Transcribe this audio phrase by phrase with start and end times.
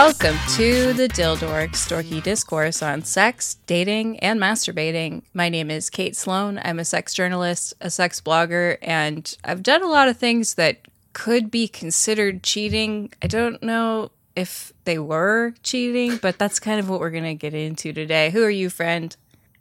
[0.00, 5.24] Welcome to the Dildorks Storky Discourse on sex, dating, and masturbating.
[5.34, 6.58] My name is Kate Sloan.
[6.64, 10.88] I'm a sex journalist, a sex blogger, and I've done a lot of things that
[11.12, 13.12] could be considered cheating.
[13.20, 17.34] I don't know if they were cheating, but that's kind of what we're going to
[17.34, 18.30] get into today.
[18.30, 19.14] Who are you, friend?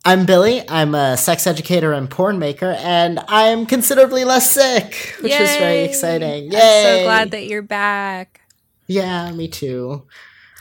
[0.06, 0.64] I'm Billy.
[0.70, 5.44] I'm a sex educator and porn maker, and I'm considerably less sick, which Yay!
[5.44, 6.50] is very exciting.
[6.54, 6.60] Yay!
[6.60, 8.40] I'm so glad that you're back.
[8.88, 10.08] Yeah, me too.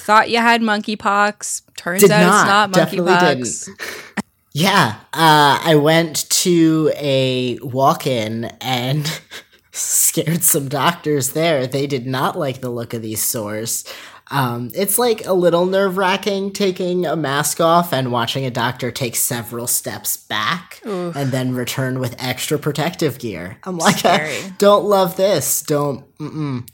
[0.09, 1.65] Thought you had monkeypox.
[1.77, 2.71] Turns Did out not.
[2.71, 3.69] it's not monkeypox.
[4.53, 9.21] Yeah, uh, I went to a walk-in and
[9.71, 11.67] scared some doctors there.
[11.67, 13.85] They did not like the look of these sores.
[14.31, 18.91] Um, it's like a little nerve wracking taking a mask off and watching a doctor
[18.91, 21.17] take several steps back Oof.
[21.17, 23.59] and then return with extra protective gear.
[23.65, 24.03] I'm like,
[24.59, 25.63] don't love this.
[25.63, 26.05] Don't.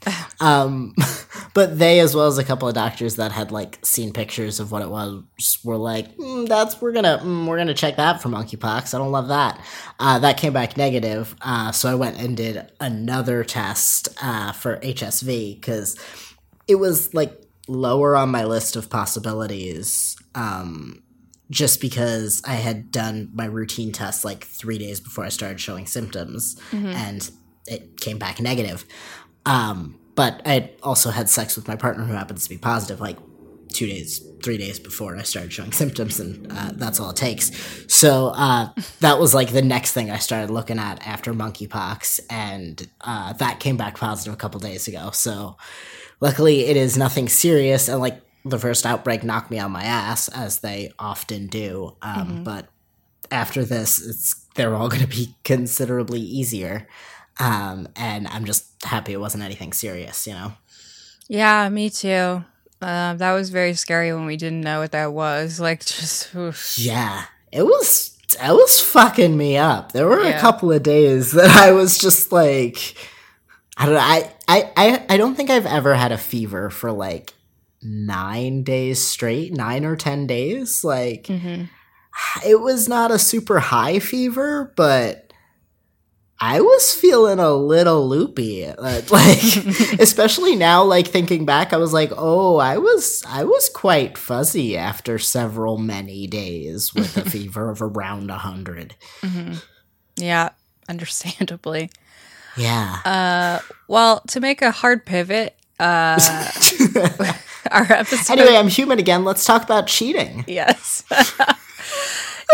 [0.41, 0.93] Um,
[1.53, 4.71] but they, as well as a couple of doctors that had like seen pictures of
[4.71, 5.23] what it was,
[5.63, 8.93] were like, mm, "That's we're gonna mm, we're gonna check that for monkeypox.
[8.93, 9.59] I don't love that."
[9.99, 14.77] Uh, that came back negative, uh, so I went and did another test uh, for
[14.77, 15.97] HSV because
[16.67, 21.01] it was like lower on my list of possibilities um,
[21.49, 25.85] just because I had done my routine test like three days before I started showing
[25.85, 26.59] symptoms
[26.95, 27.29] and
[27.67, 28.85] it came back negative.
[29.45, 33.17] Um, but I also had sex with my partner who happens to be positive like
[33.75, 37.51] two days, three days before I started showing symptoms, and uh, that's all it takes.
[37.93, 38.69] So uh,
[39.01, 43.59] that was like the next thing I started looking at after monkeypox, and uh, that
[43.59, 45.11] came back positive a couple days ago.
[45.11, 45.57] So
[46.19, 50.27] luckily, it is nothing serious, and like the first outbreak knocked me on my ass,
[50.29, 51.95] as they often do.
[52.01, 52.67] Um, But
[53.31, 56.87] after this, it's they're all going to be considerably easier.
[57.39, 60.53] Um, and I'm just happy it wasn't anything serious, you know?
[61.27, 62.45] Yeah, me too.
[62.81, 65.59] Uh, that was very scary when we didn't know what that was.
[65.59, 66.77] Like, just oof.
[66.77, 69.91] Yeah, it was it was fucking me up.
[69.91, 70.37] There were Yeah.
[70.37, 72.95] a couple of days that I was just like,
[73.77, 73.99] I don't know.
[74.01, 77.33] I, I I I don't think I've ever had a fever for like
[77.81, 80.83] nine days straight, nine or ten days.
[80.83, 81.69] Like Mhm.
[82.45, 85.21] it was not a super high fever, but
[86.39, 88.65] I was feeling a little loopy.
[88.65, 89.41] Uh, Like,
[89.99, 94.75] especially now, like thinking back, I was like, oh, I was, I was quite fuzzy
[94.77, 98.95] after several many days with a fever of around a hundred.
[99.21, 99.63] Mhm.
[100.17, 100.49] yeah,
[100.89, 101.89] understandably.
[102.57, 102.99] Yeah.
[103.05, 106.19] Uh, well, to make a hard pivot, uh,
[107.71, 108.39] our episode.
[108.39, 109.23] anyway, I'm human again.
[109.23, 110.45] Let's talk about cheating.
[110.47, 111.03] Yes.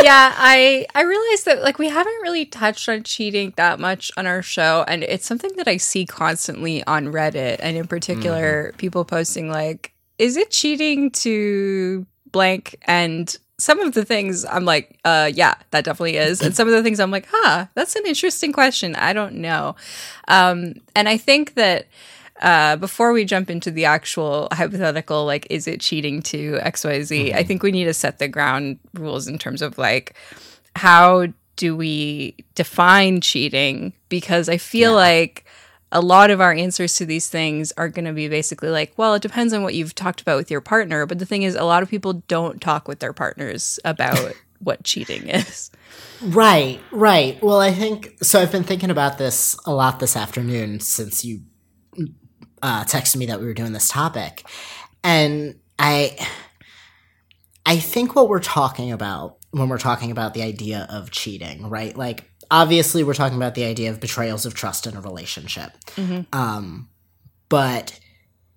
[0.01, 4.25] yeah, I I realized that like we haven't really touched on cheating that much on
[4.25, 9.05] our show and it's something that I see constantly on Reddit and in particular people
[9.05, 15.29] posting like is it cheating to blank and some of the things I'm like uh
[15.33, 16.41] yeah, that definitely is.
[16.41, 18.95] And some of the things I'm like, "Huh, that's an interesting question.
[18.95, 19.75] I don't know."
[20.27, 21.87] Um and I think that
[22.41, 27.35] uh, before we jump into the actual hypothetical, like, is it cheating to XYZ?
[27.35, 30.15] I think we need to set the ground rules in terms of like,
[30.75, 33.93] how do we define cheating?
[34.09, 35.45] Because I feel like
[35.91, 39.13] a lot of our answers to these things are going to be basically like, well,
[39.13, 41.05] it depends on what you've talked about with your partner.
[41.05, 44.83] But the thing is, a lot of people don't talk with their partners about what
[44.83, 45.69] cheating is.
[46.21, 47.41] Right, right.
[47.43, 48.39] Well, I think so.
[48.41, 51.41] I've been thinking about this a lot this afternoon since you
[52.61, 54.45] uh, texted me that we were doing this topic,
[55.03, 56.15] and I,
[57.65, 61.97] I think what we're talking about when we're talking about the idea of cheating, right?
[61.97, 65.71] Like, obviously, we're talking about the idea of betrayals of trust in a relationship,
[66.33, 66.89] um,
[67.49, 67.99] but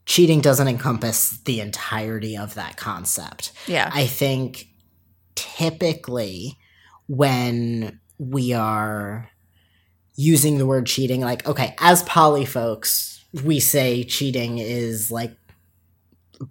[0.04, 3.52] cheating doesn't encompass the entirety of that concept.
[3.66, 3.90] Yeah.
[3.92, 4.66] I think
[5.34, 6.58] typically
[7.06, 9.30] when we are
[10.16, 15.36] using the word cheating, like, okay, as poly folks, we say cheating is like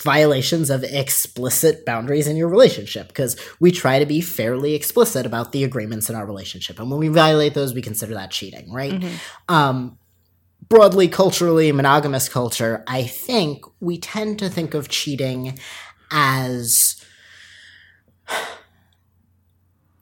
[0.01, 5.51] violations of explicit boundaries in your relationship because we try to be fairly explicit about
[5.51, 6.79] the agreements in our relationship.
[6.79, 8.93] And when we violate those, we consider that cheating, right?
[9.49, 9.97] Um,
[10.69, 15.59] broadly, culturally, monogamous culture, I think we tend to think of cheating
[16.11, 17.03] as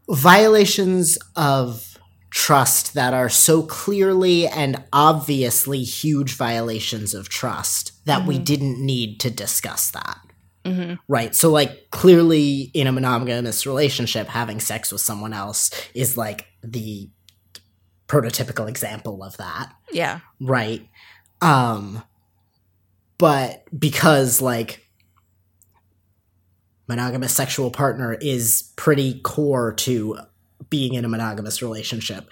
[0.10, 1.98] violations of
[2.30, 9.20] trust that are so clearly and obviously huge violations of trust that we didn't need
[9.22, 10.20] to discuss that.
[11.08, 11.34] Right.
[11.36, 17.10] So, like, clearly in a monogamous relationship, having sex with someone else is like the
[18.08, 20.20] prototypical example of that Yeah.
[20.42, 20.86] right
[21.42, 22.04] um
[23.18, 24.86] but because like
[26.90, 30.18] monogamous sexual partner is pretty core to
[30.70, 32.30] being in a monogamous relationship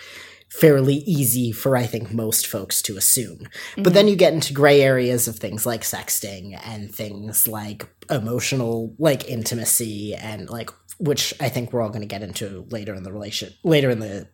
[0.49, 3.47] fairly easy for i think most folks to assume
[3.77, 8.93] but then you get into gray areas of things like sexting and things like emotional
[8.97, 13.03] like intimacy and like which i think we're all going to get into later in
[13.03, 14.27] the relation later in the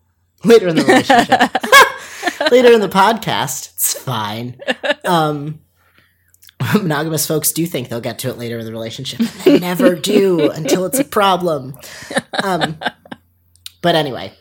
[0.44, 1.52] later in the relationship
[2.52, 3.74] later in the podcast.
[3.74, 4.60] It's fine.
[5.04, 5.60] Um,
[6.82, 9.20] monogamous folks do think they'll get to it later in the relationship.
[9.44, 11.78] They never do until it's a problem.
[12.44, 12.78] Um,
[13.82, 14.34] but anyway,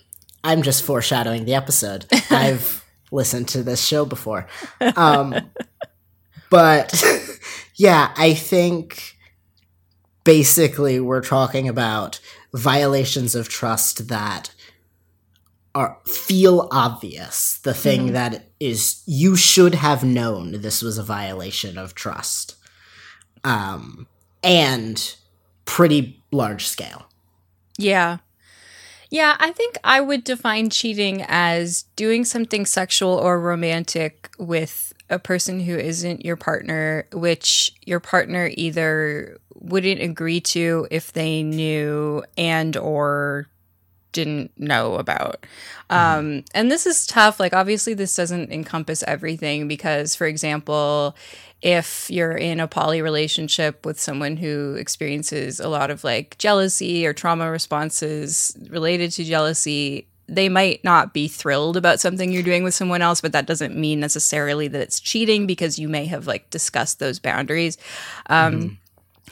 [0.44, 2.06] I'm just foreshadowing the episode.
[2.30, 4.46] I've listened to this show before.
[4.94, 5.34] Um,
[6.50, 7.02] but
[7.74, 9.16] yeah, I think
[10.24, 12.20] basically we're talking about
[12.52, 14.54] violations of trust that
[15.74, 21.76] are feel obvious the thing that is you should have known this was a violation
[21.76, 22.54] of trust
[23.42, 24.06] um
[24.44, 25.16] and
[25.64, 27.08] pretty large scale
[27.76, 28.18] Yeah.
[29.14, 35.20] Yeah, I think I would define cheating as doing something sexual or romantic with a
[35.20, 42.24] person who isn't your partner, which your partner either wouldn't agree to if they knew
[42.36, 43.46] and or
[44.10, 45.46] didn't know about.
[45.90, 47.38] Um, and this is tough.
[47.38, 51.14] Like, obviously, this doesn't encompass everything because, for example,
[51.64, 57.06] if you're in a poly relationship with someone who experiences a lot of like jealousy
[57.06, 62.64] or trauma responses related to jealousy, they might not be thrilled about something you're doing
[62.64, 66.26] with someone else, but that doesn't mean necessarily that it's cheating because you may have
[66.26, 67.78] like discussed those boundaries.
[68.26, 68.78] Um,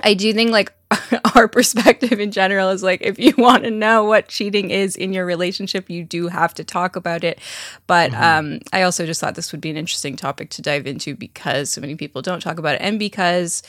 [0.00, 0.72] I do think like
[1.34, 5.12] our perspective in general is like if you want to know what cheating is in
[5.12, 7.38] your relationship, you do have to talk about it.
[7.86, 11.14] But um, I also just thought this would be an interesting topic to dive into
[11.14, 13.62] because so many people don't talk about it, and because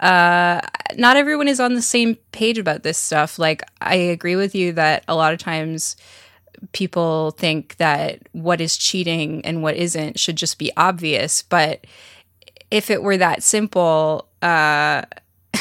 [0.00, 0.60] uh,
[0.96, 3.38] not everyone is on the same page about this stuff.
[3.38, 5.96] Like I agree with you that a lot of times
[6.72, 11.86] people think that what is cheating and what isn't should just be obvious, but
[12.70, 15.02] if it were that simple, uh,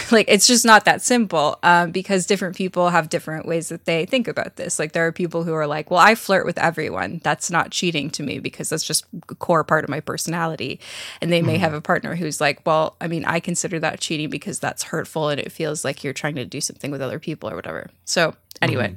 [0.11, 4.05] like it's just not that simple um, because different people have different ways that they
[4.05, 4.79] think about this.
[4.79, 7.21] Like there are people who are like, "Well, I flirt with everyone.
[7.23, 10.79] That's not cheating to me because that's just a core part of my personality."
[11.21, 14.29] And they may have a partner who's like, "Well, I mean, I consider that cheating
[14.29, 17.49] because that's hurtful and it feels like you're trying to do something with other people
[17.49, 18.95] or whatever." So anyway,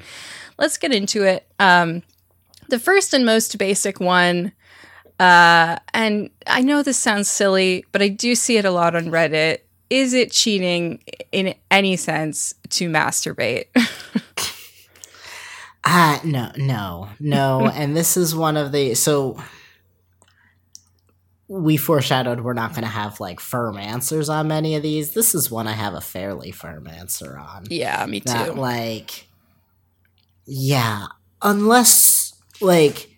[0.58, 1.46] let's get into it.
[1.58, 2.02] Um,
[2.68, 4.52] the first and most basic one
[5.18, 9.06] uh, and I know this sounds silly, but I do see it a lot on
[9.06, 9.60] Reddit.
[9.88, 11.02] Is it cheating
[11.32, 13.66] in any sense to masturbate?
[15.84, 19.40] ah no no no and this is one of the so
[21.48, 25.34] we foreshadowed we're not going to have like firm answers on many of these this
[25.34, 28.32] is one i have a fairly firm answer on yeah, me too.
[28.32, 29.28] that like
[30.44, 31.06] yeah
[31.42, 33.15] unless like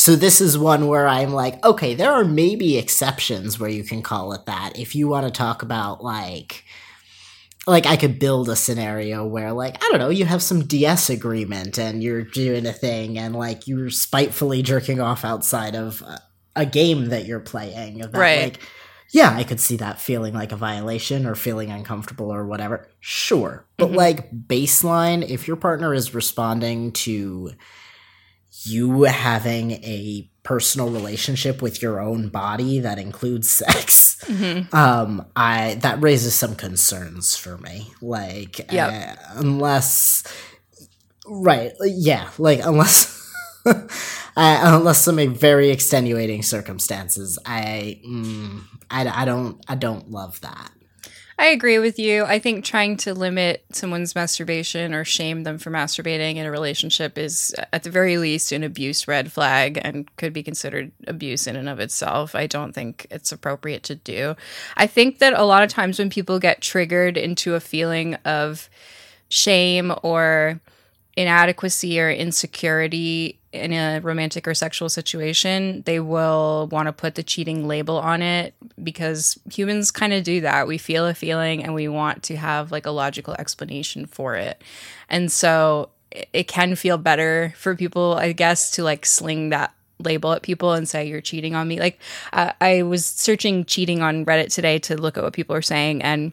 [0.00, 4.00] so this is one where i'm like okay there are maybe exceptions where you can
[4.00, 6.64] call it that if you want to talk about like
[7.66, 11.10] like i could build a scenario where like i don't know you have some ds
[11.10, 16.20] agreement and you're doing a thing and like you're spitefully jerking off outside of a,
[16.56, 18.42] a game that you're playing that, Right.
[18.44, 18.60] like
[19.10, 22.90] yeah, I could see that feeling like a violation or feeling uncomfortable or whatever.
[23.00, 23.64] Sure.
[23.78, 23.96] But Mhm.
[23.96, 27.52] like baseline, if your partner is responding to
[28.64, 34.72] you having a personal relationship with your own body that includes sex, Mhm.
[34.74, 37.92] um, I that raises some concerns for me.
[38.00, 38.92] Like, Yep.
[38.92, 40.22] uh, unless,
[41.26, 41.72] right?
[41.82, 43.14] Yeah, like unless.
[44.36, 50.70] Uh, unless some very extenuating circumstances, I, mm, I, I don't, I don't love that.
[51.40, 52.24] I agree with you.
[52.24, 57.16] I think trying to limit someone's masturbation or shame them for masturbating in a relationship
[57.16, 61.54] is, at the very least, an abuse red flag and could be considered abuse in
[61.54, 62.34] and of itself.
[62.34, 64.34] I don't think it's appropriate to do.
[64.76, 68.68] I think that a lot of times when people get triggered into a feeling of
[69.28, 70.58] shame or
[71.16, 77.22] inadequacy or insecurity in a romantic or sexual situation, they will want to put the
[77.22, 78.54] cheating label on it
[78.84, 80.66] because humans kind of do that.
[80.66, 84.62] We feel a feeling and we want to have like a logical explanation for it.
[85.08, 85.90] And so
[86.32, 90.72] it- can feel better for people, I guess, to like sling that label at people
[90.72, 91.80] and say you're cheating on me.
[91.80, 91.98] Like
[92.32, 96.02] uh, I was searching cheating on Reddit today to look at what people are saying
[96.02, 96.32] and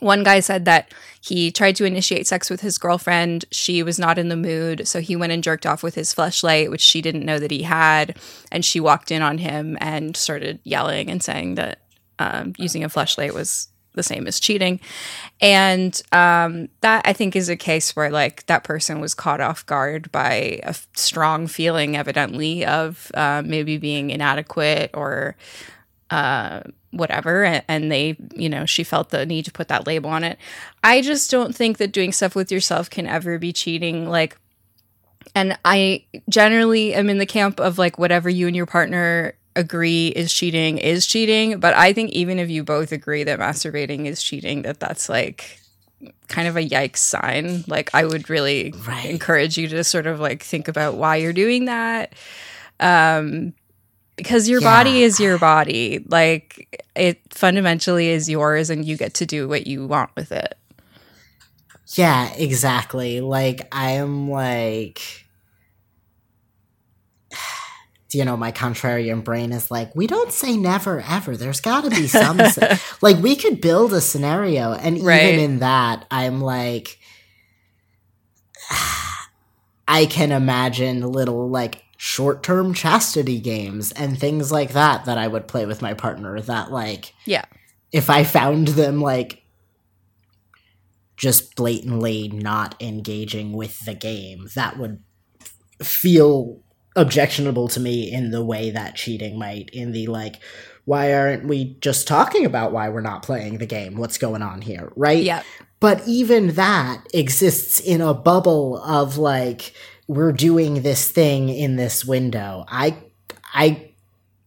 [0.00, 3.44] One guy said that he tried to initiate sex with his girlfriend.
[3.50, 6.70] She was not in the mood, so he went and jerked off with his fleshlight,
[6.70, 8.16] which she didn't know that he had.
[8.52, 11.80] And she walked in on him and started yelling and saying that
[12.20, 14.78] um, using a fleshlight was the same as cheating.
[15.40, 19.66] And um, that I think is a case where like that person was caught off
[19.66, 25.36] guard by a f- strong feeling, evidently, of uh, maybe being inadequate or
[26.10, 26.60] uh,
[26.90, 30.38] whatever and, they you know she felt the need to put that label on it.
[30.82, 34.38] I just don't think that doing stuff with yourself can ever be cheating like
[35.34, 40.08] and i generally am in the camp of like whatever you and your partner agree
[40.08, 44.22] is cheating is cheating but i think even if you both agree that masturbating is
[44.22, 45.60] cheating that that's like
[46.28, 47.64] kind of a yikes sign.
[47.66, 49.06] Like i would really Right.
[49.10, 52.14] encourage you to sort of like think about why you're doing that.
[52.80, 53.52] Um
[54.18, 59.24] because your body is your body like it fundamentally is yours and you get to
[59.24, 60.58] do what you want with it
[61.94, 63.22] Yeah, exactly.
[63.22, 65.00] Like I am like
[68.12, 71.36] you know, my contrarian brain is like, we don't say never ever.
[71.36, 72.38] There's got to be some
[73.02, 75.24] like we could build a scenario and Right.
[75.34, 76.98] even in that I'm like
[79.88, 85.48] I can imagine little like short-term chastity games and things like that that I would
[85.48, 87.44] play with my partner that like yeah
[87.92, 89.44] if I found them like
[91.16, 95.02] just blatantly not engaging with the game, that would
[95.82, 96.60] feel
[96.96, 100.36] objectionable to me in the way that cheating might, in the like,
[100.84, 103.96] why aren't we just talking about why we're not playing the game?
[103.96, 105.22] What's going on here, right?
[105.22, 105.42] yeah
[105.80, 109.74] But even that exists in a bubble of like
[110.08, 112.64] we're doing this thing in this window.
[112.66, 112.96] I
[113.54, 113.92] I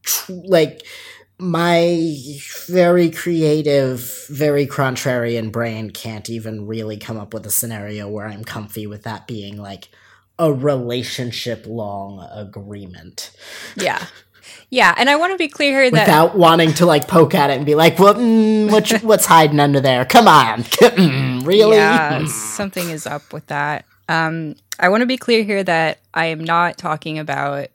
[0.03, 0.85] tr- like
[1.39, 2.27] my
[2.67, 8.43] very creative, very contrarian brain can't even really come up with a scenario where I'm
[8.43, 9.87] comfy with that being like
[10.41, 13.31] a relationship long agreement
[13.75, 14.03] yeah
[14.71, 17.51] yeah and i want to be clear here that without wanting to like poke at
[17.51, 20.03] it and be like, "Well, mm, what, what's hiding under there?
[20.03, 23.85] Come on, Mm, really?" Yeah, something is up with that.
[24.09, 27.67] Um, I want to be clear here that I am not talking about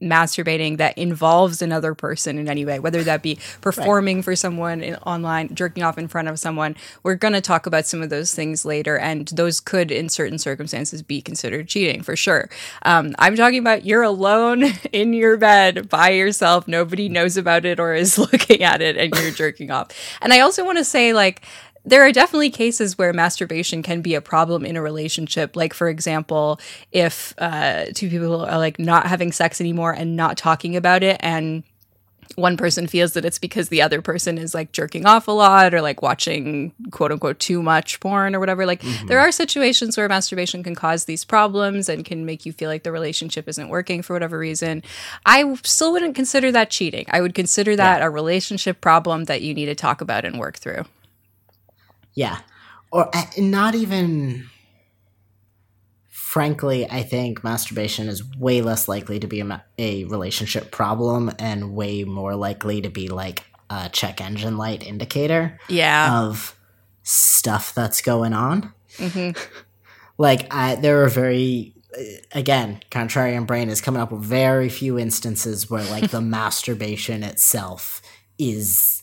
[0.00, 4.94] masturbating that involves another person in any way, whether that be performing for someone in,
[4.96, 6.76] online, jerking off in front of someone.
[7.02, 10.38] We're going to talk about some of those things later, and those could, in certain
[10.38, 12.48] circumstances, be considered cheating for sure.
[12.82, 17.80] Um, I'm talking about you're alone in your bed by yourself, nobody knows about it
[17.80, 19.88] or is looking at it, and you're jerking off.
[20.20, 21.42] And I also want to say, like,
[21.84, 25.56] there are definitely cases where masturbation can be a problem in a relationship.
[25.56, 26.60] Like, for example,
[26.92, 31.16] if uh, two people are like not having sex anymore and not talking about it,
[31.20, 31.62] and
[32.36, 35.74] one person feels that it's because the other person is like jerking off a lot
[35.74, 38.66] or like watching quote unquote too much porn or whatever.
[38.66, 42.68] Like, there are situations where masturbation can cause these problems and can make you feel
[42.68, 44.82] like the relationship isn't working for whatever reason.
[45.26, 47.06] I still wouldn't consider that cheating.
[47.10, 50.58] I would consider that a relationship problem that you need to talk about and work
[50.58, 50.84] through.
[52.14, 52.40] Yeah.
[52.92, 54.46] Or uh, not even.
[56.08, 61.74] Frankly, I think masturbation is way less likely to be a, a relationship problem and
[61.74, 66.20] way more likely to be like a check engine light indicator Yeah.
[66.22, 66.56] of
[67.02, 68.72] stuff that's going on.
[68.98, 69.30] hmm
[70.18, 71.74] Like, I, there are very.
[71.98, 72.02] uh,
[72.32, 78.02] Again, contrarian brain is coming up with very few instances where, like, the masturbation itself
[78.38, 79.02] is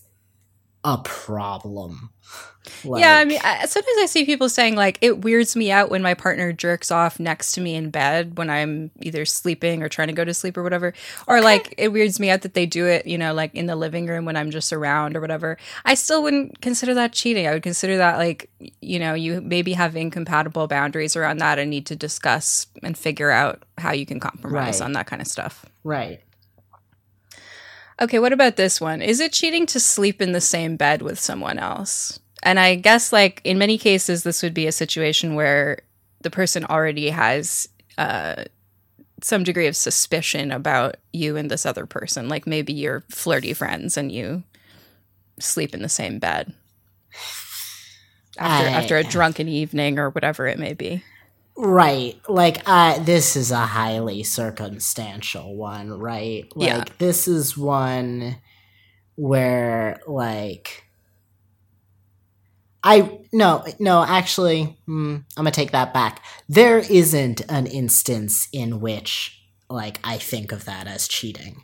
[0.84, 2.12] a problem.
[2.84, 5.90] Like, yeah, I mean, I, sometimes I see people saying like it weirds me out
[5.90, 9.90] when my partner jerks off next to me in bed when I'm either sleeping or
[9.90, 10.94] trying to go to sleep or whatever,
[11.28, 13.76] or like it weirds me out that they do it, you know, like in the
[13.76, 15.58] living room when I'm just around or whatever.
[15.86, 17.48] I still wouldn't consider that cheating.
[17.48, 18.50] I would consider that like
[18.82, 23.32] you know you maybe have incompatible boundaries around that and need to discuss and figure
[23.32, 24.86] out how you can compromise Right.
[24.86, 25.66] on that kind of stuff.
[25.84, 26.22] right.
[28.00, 29.02] Okay, what about this one?
[29.02, 32.20] Is it cheating to sleep in the same bed with someone else?
[32.44, 35.79] And I guess, like, in many cases, this would be a situation where
[36.22, 37.67] the person already has
[37.98, 38.46] uh,
[39.22, 42.29] some degree of suspicion about you and this other person.
[42.29, 44.44] Like, maybe you're flirty friends and you
[45.39, 46.53] sleep in the same bed
[48.38, 51.03] after, I- after a drunken evening or whatever it may be.
[51.56, 52.20] Right.
[52.27, 56.46] Like uh this is a highly circumstantial one, right?
[56.56, 56.84] Like Yeah.
[57.00, 58.38] this is one
[59.15, 60.86] where like
[62.84, 66.24] I no, no, actually, hmm, I'm going to take that back.
[66.48, 69.34] There isn't an instance in which
[69.70, 71.64] like I think of that as cheating.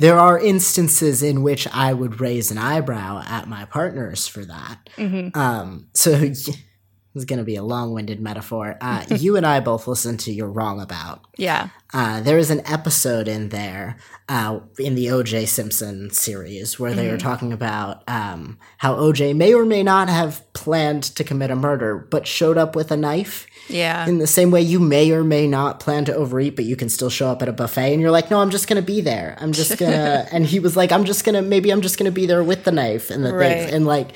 [0.00, 4.88] There are instances in which I would raise an eyebrow at my partners for that.
[5.34, 6.30] Um, so
[7.14, 8.76] is going to be a long-winded metaphor.
[8.80, 11.68] Uh, you and I both listened to "You're Wrong About." Yeah.
[11.94, 15.44] Uh, there is an episode in there uh, in the O.J.
[15.44, 19.34] Simpson series where they are talking about um, how O.J.
[19.34, 22.96] may or may not have planned to commit a murder, but showed up with a
[22.96, 23.46] knife.
[23.68, 24.06] Yeah.
[24.08, 26.88] In the same way, you may or may not plan to overeat, but you can
[26.88, 29.36] still show up at a buffet, and you're like, "No, I'm just gonna be there.
[29.38, 32.24] I'm just gonna." and he was like, "I'm just gonna maybe I'm just gonna be
[32.26, 33.58] there with the knife and the Right.
[33.58, 34.12] things." And like,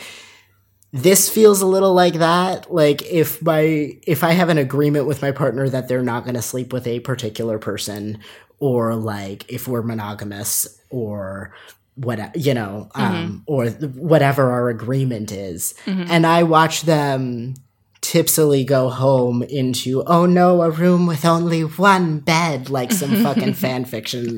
[1.03, 2.73] this feels a little like that.
[2.73, 3.61] Like if my
[4.07, 7.00] if I have an agreement with my partner that they're not gonna sleep with a
[7.00, 8.19] particular person,
[8.59, 11.55] or like if we're monogamous, or
[11.97, 17.55] what you know, um, or th- whatever our agreement is, and I watch them
[18.03, 23.53] tipsily go home into oh no a room with only one bed like some fucking
[23.65, 24.37] fan fiction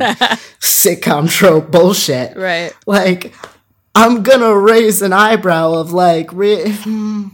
[0.61, 2.73] sitcom trope bullshit Right.
[2.87, 3.35] like
[3.95, 6.77] i'm gonna raise an eyebrow of like re-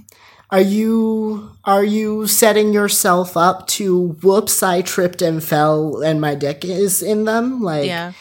[0.50, 6.34] are you are you setting yourself up to whoops i tripped and fell and my
[6.34, 8.12] dick is in them like Yeah.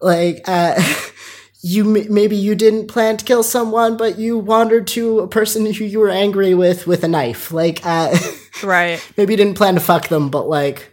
[0.00, 0.80] like uh
[1.62, 5.84] you maybe you didn't plan to kill someone but you wandered to a person who
[5.84, 8.16] you were angry with with a knife like uh
[8.62, 9.00] Right.
[9.16, 10.90] maybe you didn't plan to fuck them but like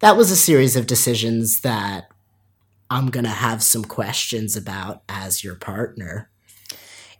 [0.00, 2.09] that was a series of decisions that
[2.90, 6.30] i'm gonna have some questions about as your partner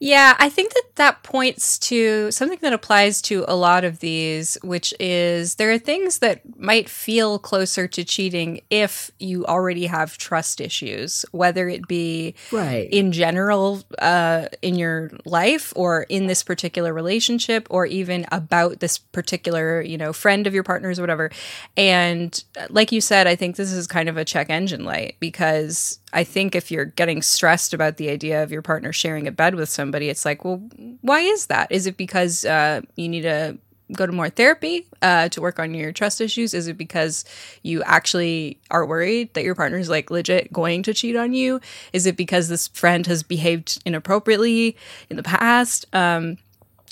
[0.02, 4.56] Yeah, I think that that points to something that applies to a lot of these,
[4.62, 10.16] which is there are things that might feel closer to cheating if you already have
[10.16, 12.88] trust issues, whether it be right.
[12.90, 18.96] in general uh, in your life or in this particular relationship or even about this
[18.96, 21.30] particular you know friend of your partner's or whatever.
[21.76, 25.16] And uh, like you said i think this is kind of a check engine light
[25.20, 29.32] because i think if you're getting stressed about the idea of your partner sharing a
[29.32, 30.62] bed with somebody it's like well
[31.00, 33.58] why is that is it because uh, you need to
[33.92, 36.54] go to more therapy uh, to work on your trust issues?
[36.54, 37.24] Is it because
[37.62, 41.60] you actually are worried that your partner is like legit going to cheat on you?
[41.92, 44.76] Is it because this friend has behaved inappropriately
[45.08, 45.86] in the past?
[45.92, 46.38] Um,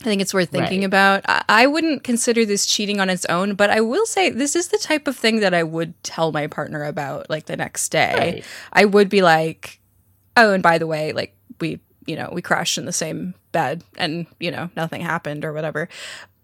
[0.00, 0.87] I think it's worth thinking Right.
[0.87, 1.24] about.
[1.28, 4.68] I, I wouldn't consider this cheating on its own, but I will say this is
[4.68, 8.14] the type of thing that I would tell my partner about like the next day.
[8.16, 8.44] Right.
[8.72, 9.80] I would be like,
[10.37, 13.82] oh, and by the way, like we, you know, we crashed in the same bed
[13.96, 15.88] and, you know, nothing happened or whatever.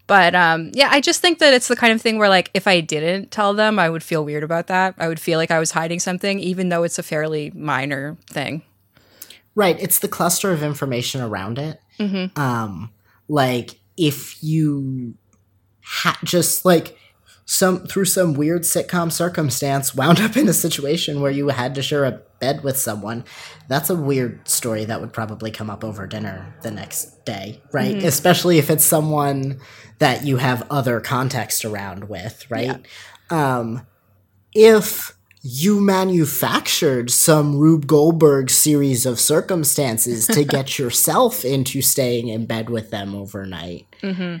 [0.07, 2.67] But um, yeah, I just think that it's the kind of thing where, like, if
[2.67, 4.93] I didn't tell them, I would feel weird about that.
[4.99, 8.63] I would feel like I was hiding something, even though it's a fairly minor thing.
[9.55, 9.77] Right.
[9.81, 11.79] It's the cluster of information around it.
[12.35, 12.91] Um,
[13.27, 15.15] like if you
[15.83, 16.97] ha- just like
[17.45, 21.81] some through some weird sitcom circumstance wound up in a situation where you had to
[21.81, 23.23] share a bed with someone,
[23.67, 27.95] that's a weird story that would probably come up over dinner the next day, right?
[28.03, 29.59] Especially if it's someone
[29.99, 32.69] that you have other context around with, right?
[33.29, 33.85] Um,
[34.53, 35.15] if
[35.47, 42.71] you manufactured some Rube Goldberg series of circumstances to get yourself into staying in bed
[42.71, 43.85] with them overnight.
[44.01, 44.37] Mm-hmm.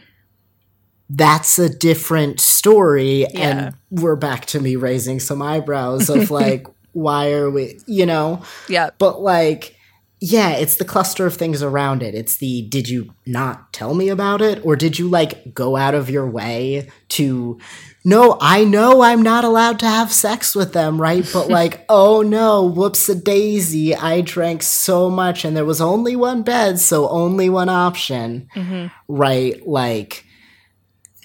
[1.07, 3.19] That's a different story.
[3.19, 3.29] Yeah.
[3.35, 8.41] And we're back to me raising some eyebrows of like, why are we, you know?
[8.67, 8.89] Yeah.
[8.97, 9.75] But like,
[10.19, 12.15] yeah, it's the cluster of things around it.
[12.15, 14.65] It's the did you not tell me about it?
[14.65, 17.59] Or did you like go out of your way to
[18.05, 21.27] no, I know I'm not allowed to have sex with them, right?
[21.33, 23.95] But like, oh no, whoops a daisy.
[23.95, 28.47] I drank so much and there was only one bed, so only one option.
[28.55, 28.87] Mm-hmm.
[29.07, 29.67] Right?
[29.67, 30.23] Like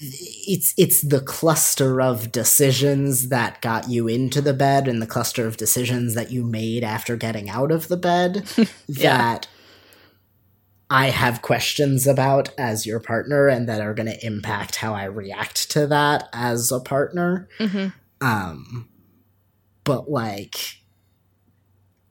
[0.03, 5.47] it's it's the cluster of decisions that got you into the bed and the cluster
[5.47, 8.37] of decisions that you made after getting out of the bed
[8.89, 9.47] that
[10.91, 15.05] I have questions about as your partner and that are going to impact how I
[15.05, 17.49] react to that as a partner.
[18.21, 18.89] Um
[19.85, 20.57] but like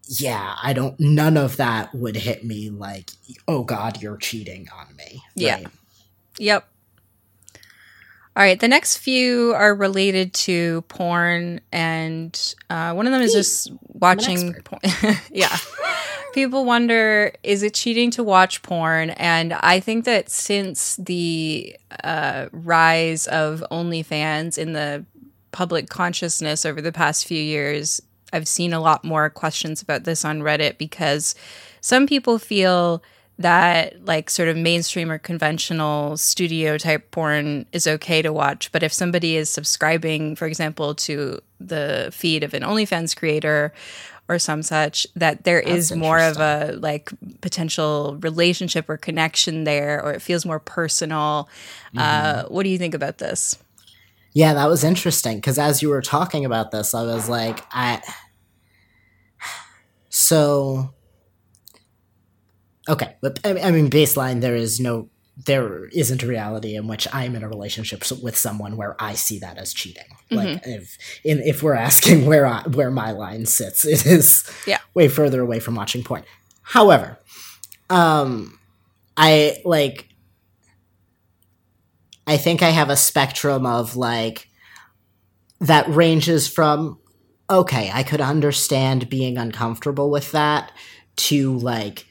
[0.07, 3.11] yeah, I don't none of that would hit me like
[3.47, 5.21] oh god, you're cheating on me.
[5.35, 5.55] Yeah.
[5.55, 5.67] right?
[6.39, 6.67] Yep.
[8.35, 8.59] All right.
[8.59, 14.53] The next few are related to porn, and uh, one of them is just watching
[14.63, 14.81] porn.
[15.31, 15.57] yeah.
[16.33, 19.11] People wonder is it cheating to watch porn?
[19.11, 25.05] And I think that since the uh, rise of OnlyFans in the
[25.51, 30.23] public consciousness over the past few years, I've seen a lot more questions about this
[30.23, 31.33] on Reddit because
[31.81, 33.01] some people feel
[33.39, 38.71] that like sort of mainstream or conventional studio type porn is okay to watch.
[38.71, 43.73] But if somebody is subscribing, for example, to the feed of an OnlyFans creator
[44.29, 47.09] or some such, that there That's is more of a like
[47.41, 51.49] potential relationship or connection there, or it feels more personal.
[51.97, 53.57] Uh, what do you think about this?
[54.33, 58.01] Yeah, that was interesting because as you were talking about this, I was like, I.
[60.11, 60.91] So.
[62.87, 65.09] Okay, but I mean, baseline, there is no,
[65.45, 69.39] there isn't a reality in which I'm in a relationship with someone where I see
[69.39, 70.04] that as cheating.
[70.30, 74.80] Like, if in, if we're asking where I, where my line sits, it is Yeah.
[74.93, 76.23] way further away from watching porn.
[76.62, 77.17] However,
[77.89, 78.60] um,
[79.15, 80.10] I like
[82.28, 84.47] I think I have a spectrum of like
[85.62, 86.99] that ranges from
[87.49, 90.71] okay, I could understand being uncomfortable with that
[91.15, 92.06] to like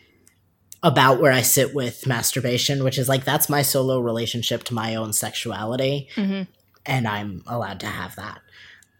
[0.83, 4.95] about where I sit with masturbation, which is like that's my solo relationship to my
[4.95, 6.43] own sexuality Mm-hmm.
[6.87, 8.41] and I'm allowed to have that.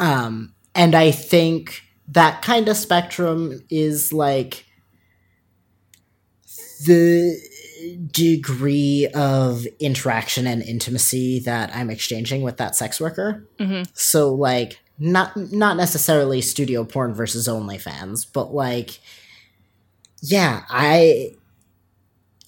[0.01, 4.65] Um, and I think that kind of spectrum is like
[6.85, 7.37] the
[8.11, 13.47] degree of interaction and intimacy that I'm exchanging with that sex worker.
[13.59, 13.89] Mhm.
[13.95, 18.99] So like not not necessarily studio porn versus OnlyFans, but like
[20.21, 21.35] yeah, I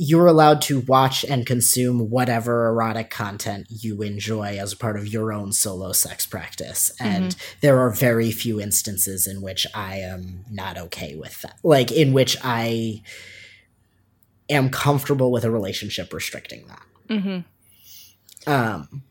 [0.03, 5.07] you're allowed to watch and consume whatever erotic content you enjoy as a part of
[5.07, 6.91] your own solo sex practice.
[6.99, 11.59] And there are very few instances in which I am not okay with that.
[11.63, 13.03] Like, in which I
[14.49, 16.87] am comfortable with a relationship restricting that.
[17.11, 18.51] Mm-hmm.
[18.51, 19.03] Um,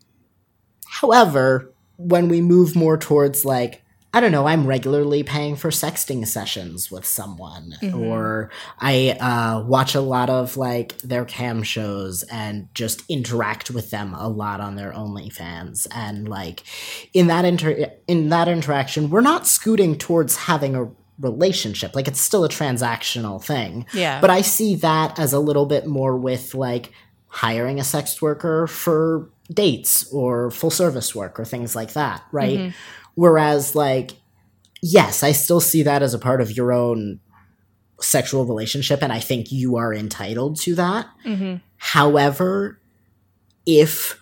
[0.88, 6.26] however, when we move more towards like, I don't know, I'm regularly paying for sexting
[6.26, 12.74] sessions with someone, or I uh, watch a lot of like their cam shows and
[12.74, 16.64] just interact with them a lot on their OnlyFans, and like
[17.14, 21.96] in that inter in that interaction, we're not scooting towards having a relationship.
[21.96, 23.86] Like it's still a transactional thing.
[23.94, 24.22] Yeah.
[24.22, 26.92] But I see that as a little bit more with like
[27.28, 32.74] hiring a sex worker for dates or full service work or things like that, right?
[33.20, 34.12] Whereas, like,
[34.82, 37.20] yes, I still see that as a part of your own
[38.00, 41.06] sexual relationship, and I think you are entitled to that.
[41.26, 41.58] Mm-hmm.
[41.76, 42.80] However,
[43.66, 44.18] if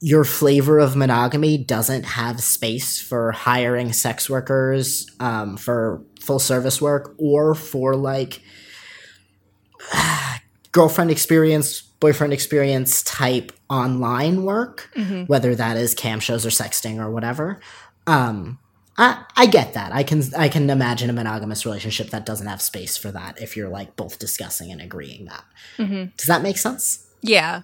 [0.00, 6.80] your flavor of monogamy doesn't have space for hiring sex workers um, for full service
[6.80, 8.40] work or for like
[10.70, 14.90] girlfriend experience, boyfriend experience type online work,
[15.26, 17.58] whether that is cam shows or sexting or whatever.
[18.06, 18.58] Um,
[18.98, 19.92] I, I get that.
[19.92, 23.56] I can I can imagine a monogamous relationship that doesn't have space for that if
[23.56, 25.44] you're like both discussing and agreeing that.
[26.16, 27.06] Does that make sense?
[27.20, 27.62] Yeah.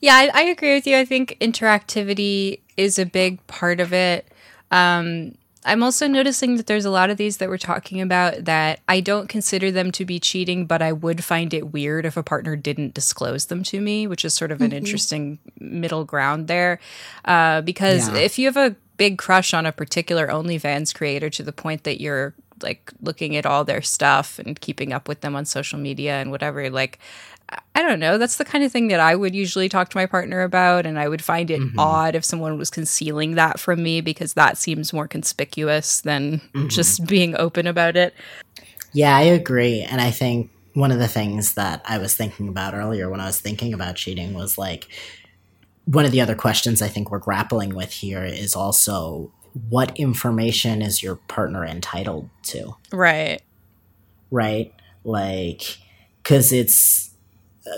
[0.00, 0.96] Yeah, I, I agree with you.
[0.96, 4.26] I think interactivity is a big part of it.
[4.70, 8.80] Um, I'm also noticing that there's a lot of these that we're talking about that
[8.88, 12.22] I don't consider them to be cheating, but I would find it weird if a
[12.22, 16.80] partner didn't disclose them to me, which is sort of an interesting middle ground there.
[17.26, 18.16] Uh, because Yeah.
[18.16, 22.02] if you have a big crush on a particular OnlyFans creator to the point that
[22.02, 26.20] you're like looking at all their stuff and keeping up with them on social media
[26.20, 26.98] and whatever, like
[27.74, 28.18] I don't know.
[28.18, 30.84] That's the kind of thing that I would usually talk to my partner about.
[30.84, 31.78] And I would find it mm-hmm.
[31.78, 36.68] odd if someone was concealing that from me because that seems more conspicuous than mm-hmm.
[36.68, 38.12] just being open about it.
[38.92, 39.80] Yeah, I agree.
[39.80, 43.26] And I think one of the things that I was thinking about earlier when I
[43.26, 44.88] was thinking about cheating was like
[45.84, 49.32] one of the other questions I think we're grappling with here is also
[49.68, 52.76] what information is your partner entitled to?
[52.92, 53.42] Right.
[54.30, 54.72] right?
[55.02, 55.78] Like,
[56.22, 57.10] because it's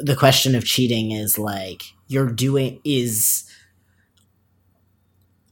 [0.03, 3.49] the question of cheating is like you're doing is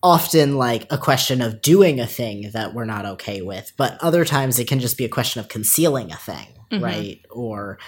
[0.03, 4.25] often like a question of doing a thing that we're not okay with, but other
[4.25, 6.83] times it can just be a question of concealing a thing, Mhm.
[6.83, 7.21] right?
[7.31, 7.79] Or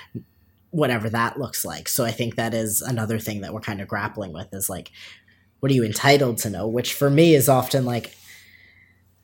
[0.73, 1.89] whatever that looks like.
[1.89, 4.91] So I think that is another thing that we're kind of grappling with is like,
[5.61, 6.67] what are you entitled to know?
[6.67, 8.17] Which for me is often like,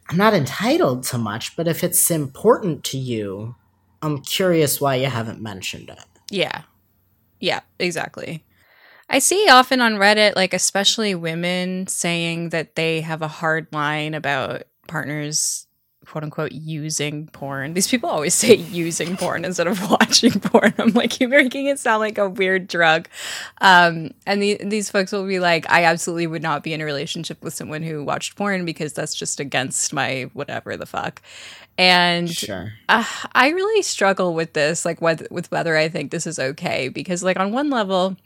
[0.09, 3.57] I'm not entitled to much, but if it's important to you,
[4.03, 6.05] I'm curious why you haven't mentioned it.
[6.31, 6.63] Yeah.
[7.41, 8.45] Yeah, exactly.
[9.09, 14.13] I see often on Reddit, like especially women saying that they have a hard line
[14.15, 15.67] about partners
[16.11, 17.75] quote unquote using porn.
[17.75, 20.73] These people always say using porn instead of watching porn.
[20.79, 23.09] I'm like, you're making it sound like a weird drug.
[23.61, 26.85] Um, and the, these folks will be like, I absolutely would not be in a
[26.85, 31.21] relationship with someone who watched porn because that's just against my whatever the fuck.
[31.77, 32.73] And Sure.
[32.88, 37.23] uh, I really struggle with this, like with whether I think this is okay, because
[37.23, 38.16] like on one level,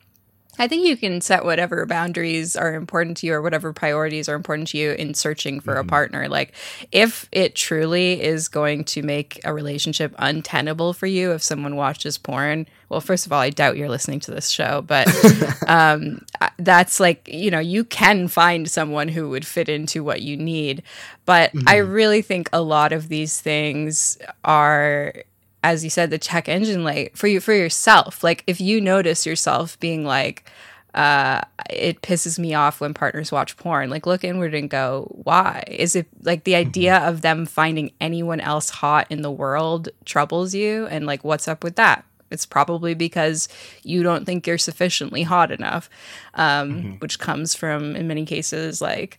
[0.58, 4.34] I think you can set whatever boundaries are important to you or whatever priorities are
[4.34, 6.28] important to you in searching for a partner.
[6.28, 6.52] Like,
[6.92, 12.18] if it truly is going to make a relationship untenable for you if someone watches
[12.18, 15.08] porn, well, first of all, I doubt you're listening to this show, but
[15.68, 16.22] um,
[16.58, 20.82] that's like, you know, you can find someone who would fit into what you need.
[21.24, 25.14] But I really think a lot of these things are
[25.62, 28.24] as you said, the check engine light for you for yourself.
[28.24, 30.50] Like if you notice yourself being like,
[30.94, 33.88] uh, it pisses me off when partners watch porn.
[33.88, 35.64] Like look inward and go, why?
[35.68, 40.54] Is it like the idea of them finding anyone else hot in the world troubles
[40.54, 40.86] you?
[40.86, 42.04] And like, what's up with that?
[42.30, 43.48] It's probably because
[43.82, 45.88] you don't think you're sufficiently hot enough,
[46.34, 49.18] um, which comes from, in many cases, like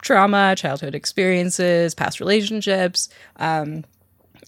[0.00, 3.08] trauma, childhood experiences, past relationships.
[3.36, 3.84] Um,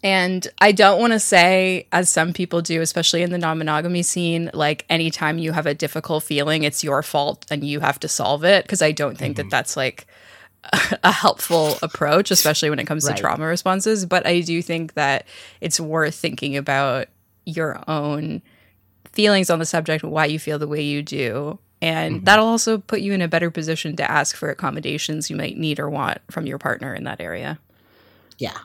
[0.03, 4.03] and I don't want to say, as some people do, especially in the non monogamy
[4.03, 8.09] scene, like anytime you have a difficult feeling, it's your fault and you have to
[8.09, 8.65] solve it.
[8.65, 9.51] Because I don't think that mm-hmm.
[9.51, 10.07] that's like
[11.03, 13.17] a helpful approach, especially when it comes Right.
[13.17, 14.07] to trauma responses.
[14.07, 15.27] But I do think that
[15.61, 17.09] it's worth thinking about
[17.45, 18.43] your own
[19.13, 21.59] feelings on the subject, why you feel the way you do.
[21.83, 22.25] And mm-hmm.
[22.25, 25.81] that'll also put you in a better position to ask for accommodations you might need
[25.81, 27.59] or want from your partner in that area.
[28.39, 28.59] Yeah.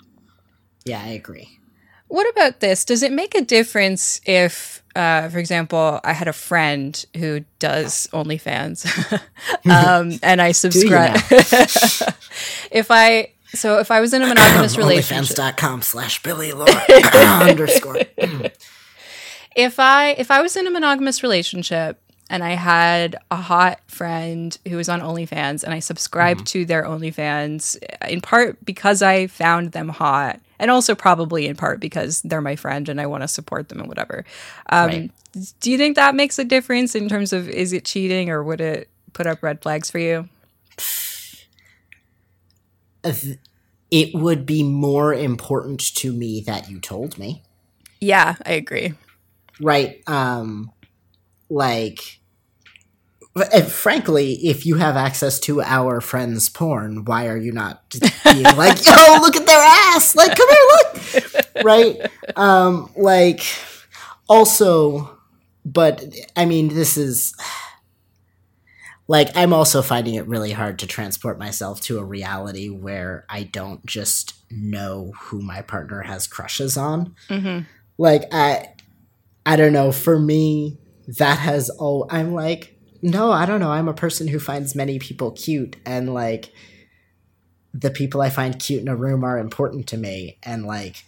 [0.85, 1.59] Yeah, I agree.
[2.07, 2.85] What about this?
[2.85, 8.07] Does it make a difference if, uh, for example, I had a friend who does
[8.13, 8.85] OnlyFans,
[9.65, 11.15] um, and I subscribe?
[12.71, 18.01] if I so if I was in a monogamous relationship, OnlyFans.com slash Billy underscore.
[19.55, 21.99] if I if I was in a monogamous relationship
[22.33, 26.81] and I had a hot friend who was on OnlyFans and I subscribed to their
[26.83, 27.77] OnlyFans
[28.09, 32.55] in part because I found them hot and also probably in part because they're my
[32.55, 34.25] friend and I want to support them and whatever.
[34.71, 35.11] Um, Right.
[35.59, 38.61] Do you think that makes a difference in terms of is it cheating or would
[38.61, 40.27] it put up red flags for you?
[43.91, 47.43] It would be more important to me that you told me.
[48.01, 48.93] Yeah, I agree.
[49.61, 50.71] right um
[51.47, 52.19] like
[53.35, 57.83] and frankly if you have access to our friends porn why are you not
[58.23, 60.15] being like yo look at their ass.
[60.15, 61.45] Like come here look.
[61.63, 62.11] Right?
[62.35, 63.43] Um like
[64.27, 65.17] also
[65.65, 66.03] but
[66.35, 67.33] i mean this is
[69.07, 73.43] like i'm also finding it really hard to transport myself to a reality where i
[73.43, 77.15] don't just know who my partner has crushes on.
[77.27, 77.61] Hmm
[77.97, 78.67] like i
[79.45, 79.91] i don't know.
[79.91, 80.77] For me
[81.19, 82.72] that has oh i'm like
[83.03, 83.71] no i don't know.
[83.71, 86.51] I'm a person who finds many people cute and like
[87.73, 91.03] the people i find cute in a room are important to me and like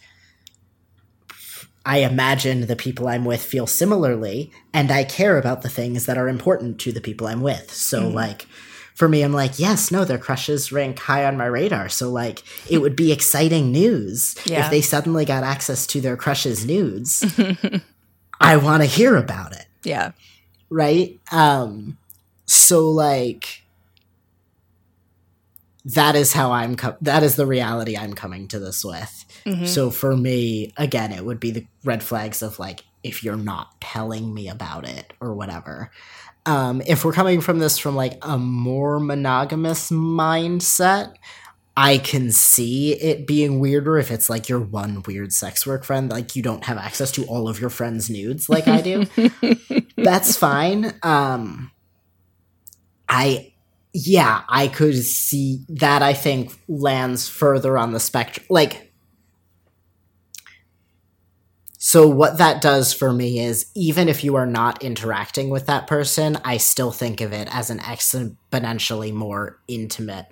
[1.86, 6.18] i imagine the people i'm with feel similarly and i care about the things that
[6.18, 7.72] are important to the people i'm with.
[7.72, 8.16] So mm-hmm.
[8.16, 8.48] like
[8.96, 11.90] for me i'm like yes no their crushes rank high on my radar.
[11.90, 14.66] So like it would be exciting news Yeah.
[14.66, 17.24] if they suddenly got access to their crushes nudes.
[18.40, 19.66] I want to hear about it.
[19.84, 20.12] Yeah.
[20.76, 21.98] Right um
[22.46, 23.64] so like
[25.86, 29.68] that is how i'm that is the reality i'm coming to this with Mhm.
[29.68, 33.80] so for me again it would be the red flags of like if you're not
[33.80, 35.92] telling me about it or whatever
[36.48, 41.14] um if we're coming from this from like a more monogamous mindset
[41.78, 46.10] I can see it being weirder if it's like your one weird sex work friend,
[46.10, 49.06] like you don't have access to all of your friends' nudes like I do.
[49.98, 50.94] That's fine.
[51.04, 51.72] Um
[53.08, 53.54] I
[53.94, 58.92] yeah, I could see that I think lands further on the spectrum like
[61.78, 65.86] so what that does for me is even if you are not interacting with that
[65.86, 70.26] person, I still think of it as an exponentially more intimate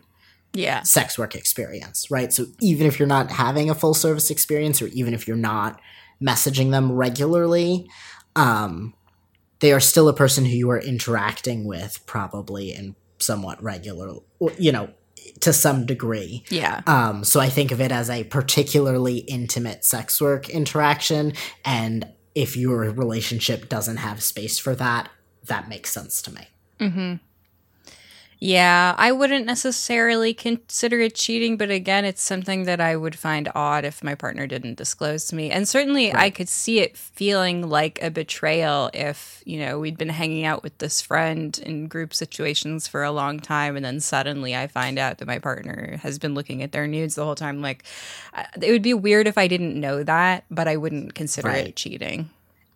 [0.53, 0.81] Yeah.
[0.81, 2.33] sex work experience, right?
[2.33, 5.79] So even if you're not having a full service experience or even if you're not
[6.21, 7.87] messaging them regularly,
[8.35, 8.93] um,
[9.63, 14.15] they are still a person who you are interacting with probably in somewhat regular,
[14.57, 14.89] you know,
[15.39, 16.43] to some degree.
[16.49, 16.81] Yeah.
[16.85, 21.31] Um, so I think of it as a particularly intimate sex work interaction.
[21.63, 25.09] And if your relationship doesn't have space for that,
[25.45, 26.47] that makes sense to me.
[26.81, 27.13] Mm-hmm.
[28.45, 33.49] Yeah, I wouldn't necessarily consider it cheating, but again, it's something that I would find
[33.55, 35.49] odd if my partner didn't disclose to me.
[35.49, 40.09] And certainly I could see it feeling like a betrayal if, you know, we'd been
[40.09, 44.53] hanging out with this friend in group situations for a long time and then suddenly
[44.53, 47.61] I find out that my partner has been looking at their nudes the whole time.
[47.61, 47.85] Like,
[48.33, 51.67] uh, it would be weird if I didn't know that, but I wouldn't consider Right.
[51.67, 52.29] it cheating.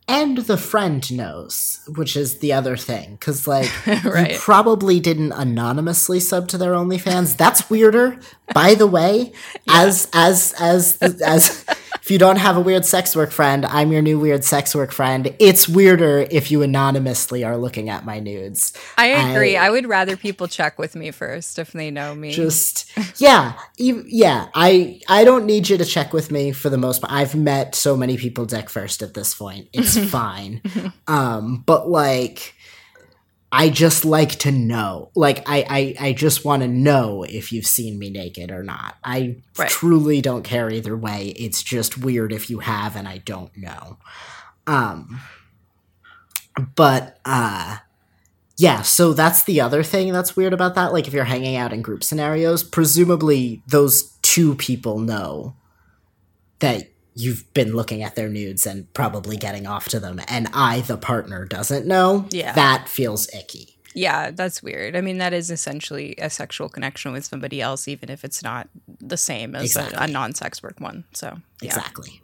[0.07, 3.11] And the friend knows, which is the other thing.
[3.11, 3.69] Because, like,
[4.05, 4.31] Right.
[4.33, 7.35] you probably didn't anonymously sub to their OnlyFans.
[7.37, 8.19] That's weirder.
[8.53, 9.33] By the way,
[9.67, 11.65] as as as as
[12.01, 14.93] if you don't have a weird sex work friend, I'm your new weird sex work
[14.93, 15.35] friend.
[15.39, 18.71] It's weirder if you anonymously are looking at my nudes.
[18.97, 19.57] I agree.
[19.57, 22.31] I- I, would rather people check with me first if they know me.
[22.31, 22.89] Just
[23.19, 24.47] yeah, yeah.
[24.55, 27.11] I I don't need you to check with me for the most part.
[27.11, 29.67] I've met so many people dick first at this point.
[29.73, 30.61] It's fine.
[31.07, 32.53] Um, but like
[33.51, 35.11] I just like to know.
[35.15, 38.95] Like I I, I just want to know if you've seen me naked or not.
[39.03, 39.69] I Right.
[39.69, 41.27] truly don't care either way.
[41.37, 43.97] It's just weird if you have and I don't know.
[44.67, 45.19] Um
[46.75, 47.77] but uh
[48.59, 50.91] yeah, so that's the other thing that's weird about that.
[50.91, 55.55] Like, if you're hanging out in group scenarios, presumably those two people know
[56.57, 60.81] that you've been looking at their nudes and probably getting off to them, and I,
[60.81, 62.27] the partner, doesn't know.
[62.29, 62.53] Yeah.
[62.53, 63.75] That feels icky.
[63.95, 64.95] Yeah, that's weird.
[64.95, 68.69] I mean, that is essentially a sexual connection with somebody else, even if it's not
[69.01, 71.03] the same as a, a non sex work one.
[71.13, 71.69] So, yeah.
[71.69, 72.21] Exactly.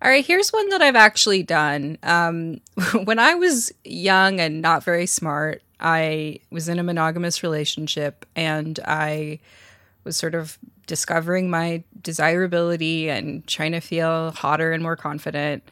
[0.00, 1.98] All right, here's one that I've actually done.
[2.02, 2.60] Um,
[3.04, 8.80] when I was young and not very smart, I was in a monogamous relationship and
[8.86, 9.40] I
[10.04, 15.68] was sort of discovering my desirability and trying to feel hotter and more confident.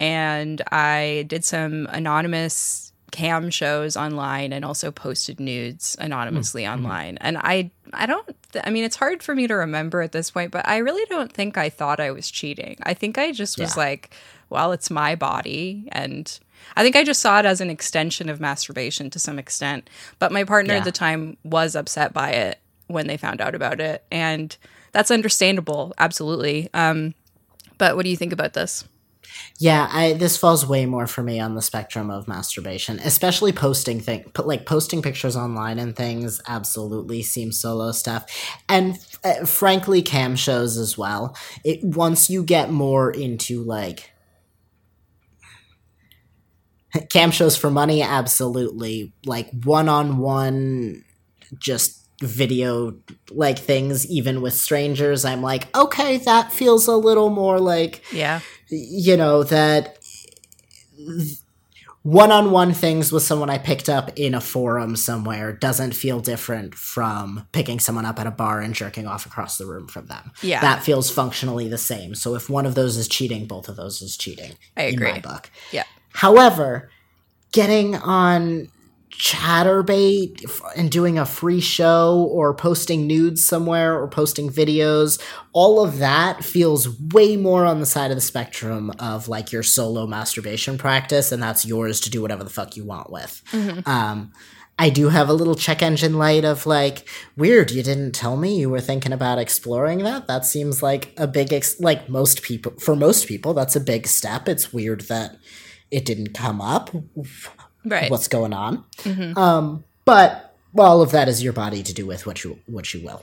[0.00, 6.74] And I did some anonymous cam shows online and also posted nudes anonymously mm-hmm.
[6.74, 7.18] online.
[7.20, 8.28] And I I don't
[8.62, 11.32] I mean it's hard for me to remember at this point, but I really don't
[11.32, 12.76] think I thought I was cheating.
[12.82, 13.82] I think I just was Yeah.
[13.82, 14.14] like,
[14.50, 16.38] well, it's my body and
[16.76, 19.88] I think I just saw it as an extension of masturbation to some extent.
[20.18, 20.80] But my partner Yeah.
[20.80, 24.04] at the time was upset by it when they found out about it.
[24.10, 24.56] And
[24.92, 26.68] that's understandable, absolutely.
[26.74, 27.14] Um,
[27.78, 28.84] but what do you think about this?
[29.58, 34.00] Yeah, I this falls way more for me on the spectrum of masturbation, especially posting
[34.00, 36.40] thing, like posting pictures online and things.
[36.46, 38.24] Absolutely seems solo stuff,
[38.68, 41.36] and uh, frankly, cam shows as well.
[41.64, 44.12] It once you get more into like
[47.10, 51.04] cam shows for money, absolutely like one on one,
[51.58, 52.94] just video
[53.30, 58.40] like things even with strangers i'm like okay that feels a little more like Yeah.
[58.68, 59.98] you know that
[62.02, 67.46] one-on-one things with someone i picked up in a forum somewhere doesn't feel different from
[67.52, 70.60] picking someone up at a bar and jerking off across the room from them Yeah.
[70.60, 74.00] that feels functionally the same so if one of those is cheating both of those
[74.02, 75.20] is cheating I in my agree.
[75.20, 75.84] book Yeah.
[76.12, 76.90] however
[77.52, 78.68] getting on
[79.18, 80.44] Chaturbate
[80.76, 85.20] and doing a free show or posting nudes somewhere or posting videos
[85.52, 89.62] all of that feels way more on the side of the spectrum of like your
[89.62, 93.42] solo masturbation practice and that's yours to do whatever the fuck you want with
[93.86, 94.32] um
[94.78, 98.58] I do have a little check engine light of like, weird, you didn't tell me
[98.58, 100.26] you were thinking about exploring that.
[100.26, 104.06] That seems like a big, ex- like most people, for most people, that's a big
[104.06, 104.50] step.
[104.50, 105.38] It's weird that
[105.90, 106.90] it didn't come up
[107.86, 108.10] Right.
[108.10, 108.84] what's going on.
[109.36, 112.92] Um, but well, all of that is your body to do with what you what
[112.92, 113.22] you will.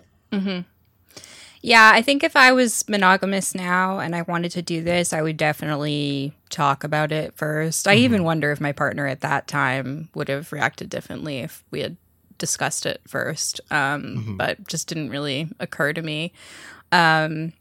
[1.66, 5.22] Yeah, I think if I was monogamous now and I wanted to do this, I
[5.22, 10.10] would definitely talk about it 1st I even wonder if my partner at that time
[10.14, 11.96] would have reacted differently if we had
[12.38, 13.62] discussed it first.
[13.72, 16.34] Um, But just didn't really occur to me.
[16.92, 17.54] Um,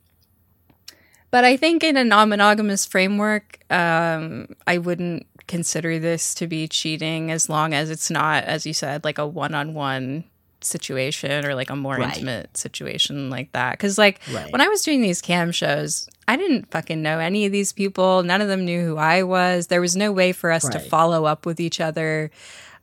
[1.30, 6.68] but I think in a non monogamous framework, um, I wouldn't consider this to be
[6.68, 10.24] cheating as long as it's not, as you said, like a one on one
[10.60, 12.14] situation or like a more Right.
[12.14, 13.72] intimate situation like that.
[13.72, 14.50] Because, like, Right.
[14.52, 18.22] when I was doing these cam shows, I didn't fucking know any of these people.
[18.22, 19.66] None of them knew who I was.
[19.66, 22.30] There was no way for us to follow up with each other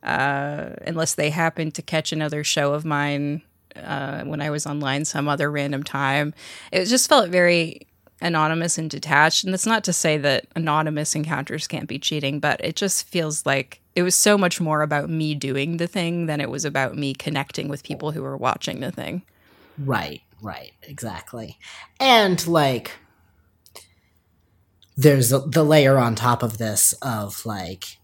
[0.04, 3.42] uh, unless they happened to catch another show of mine
[3.76, 6.34] uh, when I was online some other random time.
[6.72, 7.88] It just felt very
[8.22, 9.44] anonymous and detached.
[9.44, 13.46] And that's not to say that anonymous encounters can't be cheating, but it just feels
[13.46, 16.96] like it was so much more about me doing the thing than it was about
[16.96, 19.24] me connecting with people who were watching the thing.
[19.78, 21.58] Right, right, exactly.
[22.00, 22.92] And like
[24.98, 28.00] there's a, the layer on top of this of like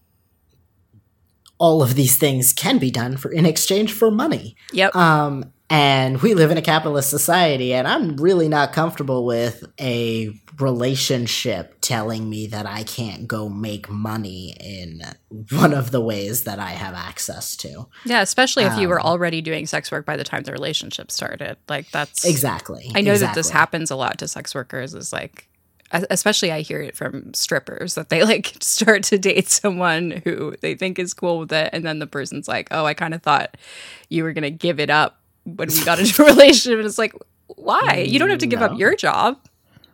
[1.58, 4.56] all of these things can be done for in exchange for money.
[4.72, 4.94] Yep.
[4.96, 10.30] Um, and we live in a capitalist society, and I'm really not comfortable with a
[10.60, 15.02] relationship telling me that I can't go make money in
[15.50, 17.88] one of the ways that I have access to.
[18.04, 21.10] yeah, especially if you were um, already doing sex work by the time the relationship
[21.10, 21.56] started.
[21.68, 22.90] Like that's Exactly.
[22.94, 25.48] I know that this happens a lot to sex workers is like
[25.92, 30.74] especially I hear it from strippers that they like start to date someone who they
[30.74, 33.56] think is cool with it and then the person's like, "Oh, I kind of thought
[34.08, 36.98] you were going to give it up when we got into a relationship." And it's
[36.98, 37.14] like,
[37.46, 38.04] "Why?
[38.08, 38.66] You don't have to give No.
[38.66, 39.38] up your job."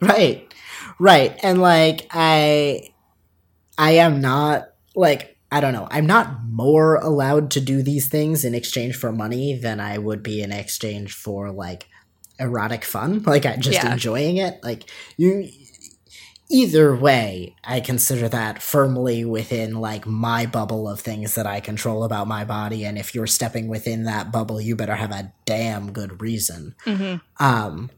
[0.00, 0.52] Right.
[0.98, 1.38] Right.
[1.42, 2.90] And like I
[3.78, 5.86] I am not like I don't know.
[5.90, 10.22] I'm not more allowed to do these things in exchange for money than I would
[10.22, 11.86] be in exchange for like
[12.40, 13.22] erotic fun.
[13.26, 13.92] Like I just Yeah.
[13.92, 14.58] enjoying it.
[14.62, 14.84] Like
[15.16, 15.48] you
[16.52, 22.04] either way, I consider that firmly within like my bubble of things that I control
[22.04, 25.92] about my body and if you're stepping within that bubble, you better have a damn
[25.92, 26.74] good reason.
[26.84, 27.22] Mhm.
[27.40, 27.90] Um,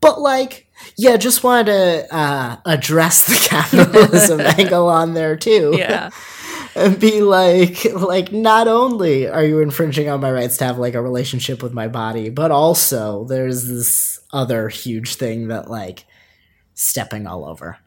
[0.00, 5.74] but like, yeah, just wanted to uh, address the capitalism angle on there too.
[5.76, 6.10] Yeah.
[6.74, 10.94] and be like, like, not only are you infringing on my rights to have like
[10.94, 16.04] a relationship with my body, but also there's this other huge thing that like
[16.76, 17.78] stepping all over.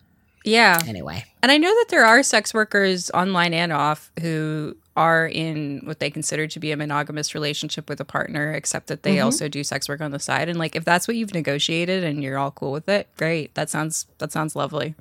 [0.44, 0.82] Yeah.
[0.88, 5.82] Anyway, And I know that there are sex workers online and off who are in
[5.86, 9.48] what they consider to be a monogamous relationship with a partner, except that they also
[9.48, 10.50] do sex work on the side.
[10.50, 13.54] And like, if that's what you've negotiated and you're all cool with it, great.
[13.56, 14.96] That sounds that sounds lovely.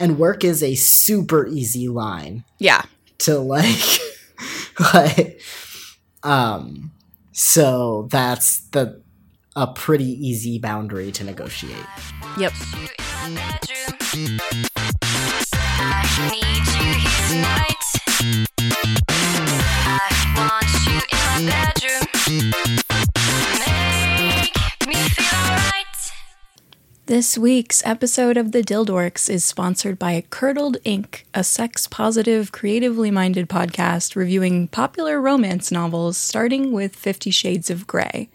[0.00, 2.82] and work is a super easy line Yeah.
[3.18, 3.98] to like,
[4.94, 5.40] like,
[6.22, 6.92] um,
[7.32, 9.00] so that's the
[9.58, 11.84] a pretty easy boundary to negotiate.
[12.38, 12.52] Yep.
[13.26, 14.38] in my bedroom.
[15.80, 17.82] I need you here tonight.
[19.84, 19.98] I
[20.36, 22.06] want you in my bedroom.
[24.46, 26.12] Make me feel alright.
[27.06, 33.10] This week's episode of The Dildorks is sponsored by Curdled Ink, a sex positive, creatively
[33.10, 38.28] minded podcast reviewing popular romance novels starting with Fifty Shades of Grey.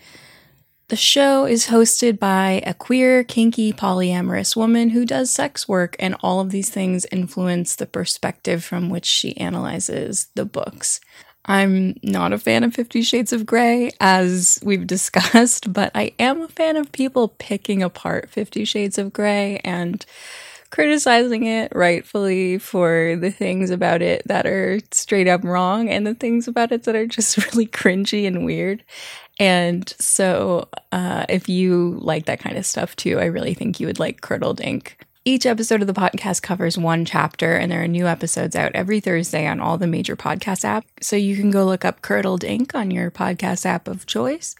[0.94, 6.16] The show is hosted by a queer, kinky, polyamorous woman who does sex work, and
[6.22, 11.02] all of these things influence the perspective from which she analyzes the books.
[11.46, 16.44] I'm not a fan of Fifty Shades of Grey, as we've discussed, but I am
[16.44, 20.06] a fan of people picking apart Fifty Shades of Grey and
[20.74, 26.16] criticizing it rightfully for the things about it that are straight up wrong and the
[26.16, 28.84] things about it that are just really cringy and weird.
[29.40, 33.88] And so, uh, if you like that kind of stuff too, I really think you
[33.88, 34.98] would like Curdled Ink.
[35.26, 39.00] Each episode of the podcast covers one chapter, and there are new episodes out every
[39.00, 40.84] Thursday on all the major podcast apps.
[41.02, 44.56] So you can go look up Curdled Ink on your podcast app of choice.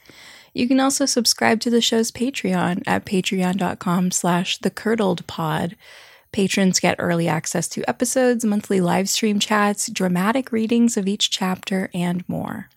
[0.54, 5.76] You can also subscribe to the show's Patreon at patreon.com slash the curdled pod.
[6.32, 11.90] Patrons get early access to episodes, monthly live stream chats, dramatic readings of each chapter,
[11.94, 12.70] and more.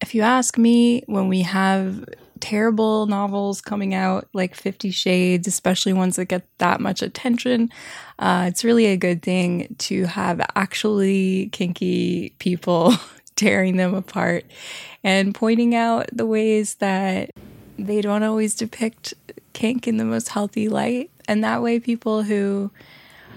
[0.00, 2.04] If you ask me, when we have
[2.40, 7.70] terrible novels coming out like Fifty Shades, especially ones that get that much attention,
[8.18, 12.94] uh, it's really a good thing to have actually kinky people
[13.36, 14.44] tearing them apart
[15.02, 17.30] and pointing out the ways that
[17.78, 19.14] they don't always depict
[19.52, 21.10] kink in the most healthy light.
[21.26, 22.70] And that way, people who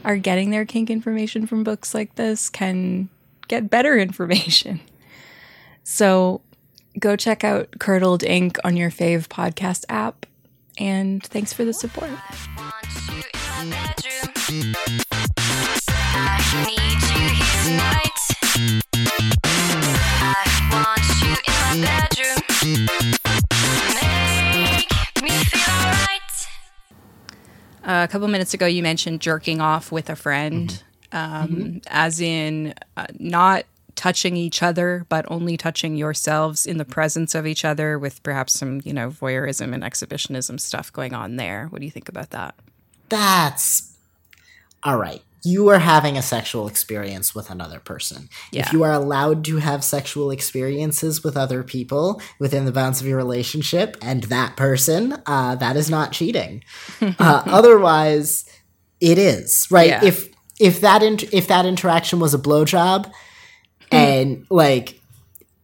[0.03, 3.09] are getting their kink information from books like this can
[3.47, 4.79] get better information.
[5.83, 6.41] So
[6.99, 10.25] go check out Curdled Ink on your fave podcast app.
[10.77, 12.09] And thanks for the support.
[12.09, 12.19] want
[13.09, 14.73] you in my bedroom.
[16.13, 18.19] I need you here tonight.
[20.23, 20.35] I
[20.71, 22.41] want you in my bedroom.
[24.73, 26.31] Make me feel alright.
[27.83, 30.81] Uh, a couple minutes ago, you mentioned jerking off with a friend,
[31.11, 33.65] um, as in uh, not
[34.01, 38.53] touching each other, but only touching yourselves in the presence of each other, with perhaps
[38.53, 41.67] some, you know, voyeurism and exhibitionism stuff going on there.
[41.67, 42.55] What do you think about that?
[43.09, 43.95] That's
[44.81, 45.21] all right.
[45.43, 48.27] You are having a sexual experience with another person.
[48.51, 48.61] Yeah.
[48.61, 53.07] If you are allowed to have sexual experiences with other people within the bounds of
[53.07, 56.63] your relationship and that person, uh, that is not cheating.
[57.19, 58.45] uh, otherwise,
[58.99, 59.89] it is right.
[59.89, 60.05] Yeah.
[60.05, 60.29] If
[60.59, 63.11] if that int- if that interaction was a blowjob
[63.91, 64.99] and like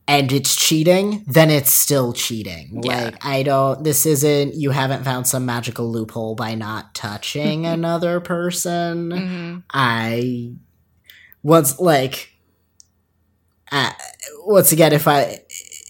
[0.09, 2.81] and it's cheating, then it's still cheating.
[2.83, 3.05] Yeah.
[3.05, 8.19] Like I don't this isn't you haven't found some magical loophole by not touching another
[8.19, 9.09] person.
[9.09, 9.57] Mm-hmm.
[9.71, 10.53] I
[11.43, 12.31] once like
[13.71, 13.91] uh,
[14.45, 15.41] once again, if I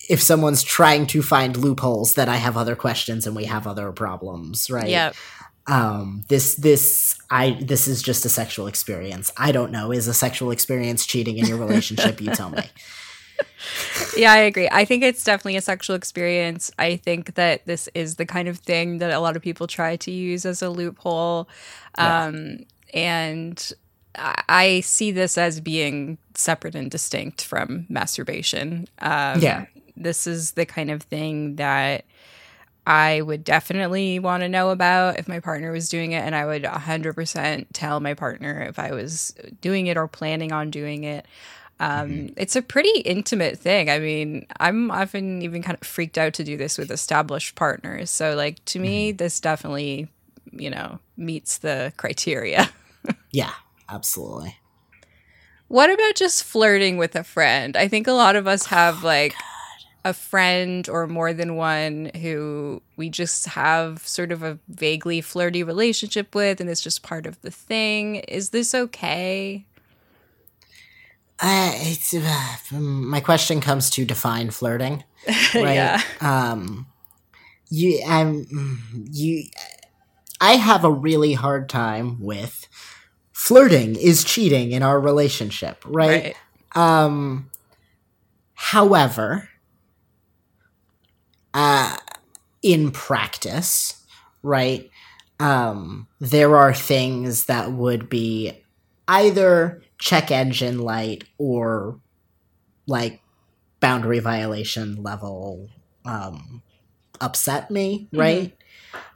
[0.10, 3.92] if someone's trying to find loopholes, then I have other questions and we have other
[3.92, 4.88] problems, right?
[4.88, 5.16] Yep.
[5.68, 10.14] Um this this i this is just a sexual experience i don't know is a
[10.14, 12.64] sexual experience cheating in your relationship you tell me
[14.16, 14.68] Yeah, I agree.
[14.72, 16.72] I think it's definitely a sexual experience.
[16.80, 19.96] I think that this is the kind of thing that a lot of people try
[19.98, 21.48] to use as a loophole.
[21.98, 22.60] Um,
[22.94, 23.72] and
[24.16, 28.88] I I see this as being separate and distinct from masturbation.
[29.00, 29.66] Um, Yeah.
[29.96, 32.06] This is the kind of thing that
[32.88, 36.24] I would definitely want to know about if my partner was doing it.
[36.24, 40.72] And I would 100% tell my partner if I was doing it or planning on
[40.72, 41.26] doing it.
[41.82, 43.90] Um, It's a pretty intimate thing.
[43.90, 48.10] I mean, I'm often even kind of freaked out to do this with established partners.
[48.10, 50.08] So, like, to me, this definitely,
[50.54, 52.70] you know, meets the criteria.
[53.32, 53.52] yeah
[53.90, 54.58] absolutely
[55.68, 57.76] What about just flirting with a friend?
[57.76, 59.36] I think a lot of us have like
[60.08, 65.64] a friend or more than one who we just have sort of a vaguely flirty
[65.64, 68.16] relationship with, and it's just part of the thing.
[68.16, 69.66] Is this okay?
[71.40, 75.04] uh, it's, uh, my question comes to define flirting
[75.54, 76.02] right Yeah.
[76.20, 76.88] um
[77.70, 78.82] you um
[79.12, 79.44] you
[80.42, 82.68] i have a really hard time with
[83.34, 86.36] flirting is cheating in our relationship right.
[86.76, 87.50] Um,
[88.56, 89.50] however,
[91.58, 91.98] uh,
[92.62, 94.06] in practice,
[94.44, 94.92] right,
[95.40, 98.64] um, there are things that would be
[99.08, 102.00] either check engine light or
[102.86, 103.22] like
[103.80, 105.68] boundary violation level
[106.06, 106.62] um,
[107.22, 108.56] upset me, right?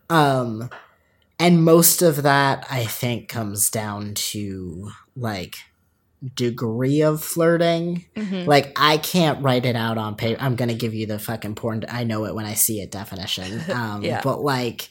[0.10, 0.70] Um,
[1.40, 5.58] and most of that, I think, comes down to like
[6.36, 8.06] degree of flirting.
[8.16, 8.46] Mhm.
[8.46, 10.42] Like I can't write it out on paper.
[10.42, 11.84] I'm gonna give you the fucking porn.
[11.90, 13.62] I know it when I see it definition.
[13.72, 14.22] Um, Yeah.
[14.24, 14.90] But like,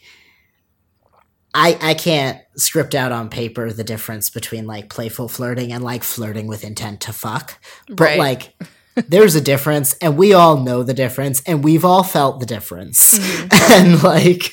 [1.54, 6.02] I I can't script out on paper the difference between like playful flirting and like
[6.02, 7.58] flirting with intent to fuck.
[7.88, 8.18] But Right.
[8.18, 8.54] like.
[9.08, 13.18] There's a difference, and we all know the difference, and we've all felt the difference.
[13.70, 14.52] And like,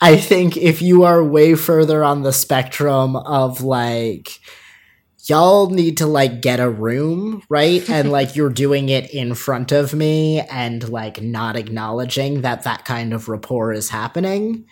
[0.00, 4.40] I think if you are way further on the spectrum of like,
[5.28, 7.88] y'all need to like get a room, right?
[7.88, 12.84] And like you're doing it in front of me and like not acknowledging that that
[12.84, 14.66] kind of rapport is happening.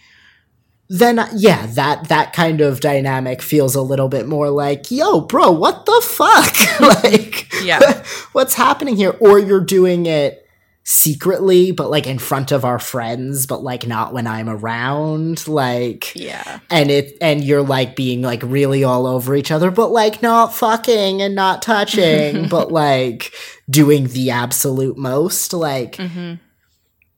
[0.88, 5.20] Then uh, yeah, that that kind of dynamic feels a little bit more like, yo,
[5.20, 6.80] bro, what the fuck?
[7.04, 8.04] like Yeah.
[8.32, 9.16] what's happening here?
[9.20, 10.45] Or you're doing it
[10.88, 15.46] secretly, but like in front of our friends, but like not when I'm around.
[15.48, 16.60] Like Yeah.
[16.70, 20.54] and it and you're like being like really all over each other but like not
[20.54, 23.32] fucking and not touching but like
[23.68, 26.38] doing the absolute most like Mhm.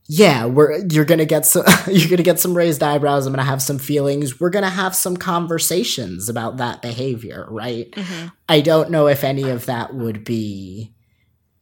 [0.09, 3.61] yeah we're you're gonna get some you're gonna get some raised eyebrows i'm gonna have
[3.63, 8.33] some feelings we're gonna have some conversations about that behavior right Mhm.
[8.49, 10.93] i don't know if any of that would be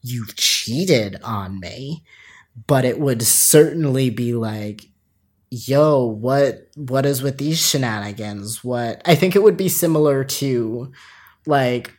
[0.07, 2.03] you cheated on me
[2.67, 4.87] but it would certainly be like
[5.51, 8.65] yo what what is with these shenanigans?
[8.65, 10.93] What i think it would be similar to
[11.47, 11.96] like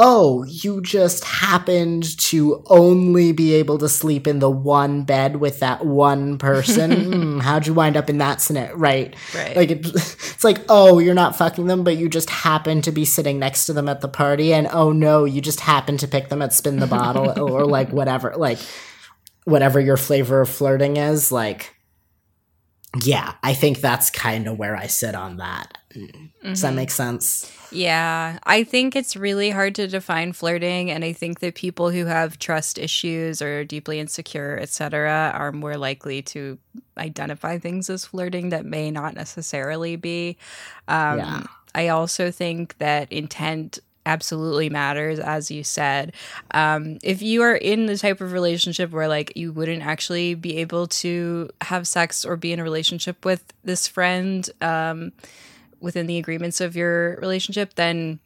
[0.00, 5.58] oh you just happened to only be able to sleep in the one bed with
[5.58, 9.56] that one person Hmm, how'd you wind up in that scenario right Right.
[9.56, 13.04] like it, it's like oh you're not fucking them but you just happen to be
[13.04, 16.28] sitting next to them at the party and oh no you just happen to pick
[16.28, 18.58] them at spin the bottle or like whatever like
[19.44, 21.74] whatever your flavor of flirting is like
[23.02, 25.78] yeah i think that's kind of where i sit on that
[26.42, 31.12] does that make sense Yeah, I think it's really hard to define flirting, and I
[31.12, 36.22] think that people who have trust issues or are deeply insecure, etc., are more likely
[36.22, 36.56] to
[36.96, 40.38] identify things as flirting that may not necessarily be.
[40.88, 41.42] Um, Yeah.
[41.74, 43.78] I also think that intent
[44.08, 46.12] absolutely matters, as you said.
[46.52, 50.56] Um, if you are in the type of relationship where like you wouldn't actually be
[50.56, 55.12] able to have sex or be in a relationship with this friend, um,
[55.80, 58.18] within the agreements of your relationship, then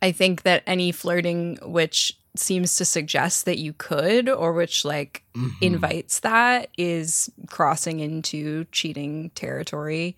[0.00, 5.22] I think that any flirting which seems to suggest that you could or which like
[5.60, 10.16] invites that is crossing into cheating territory.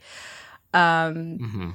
[0.72, 1.70] Um mm-hmm.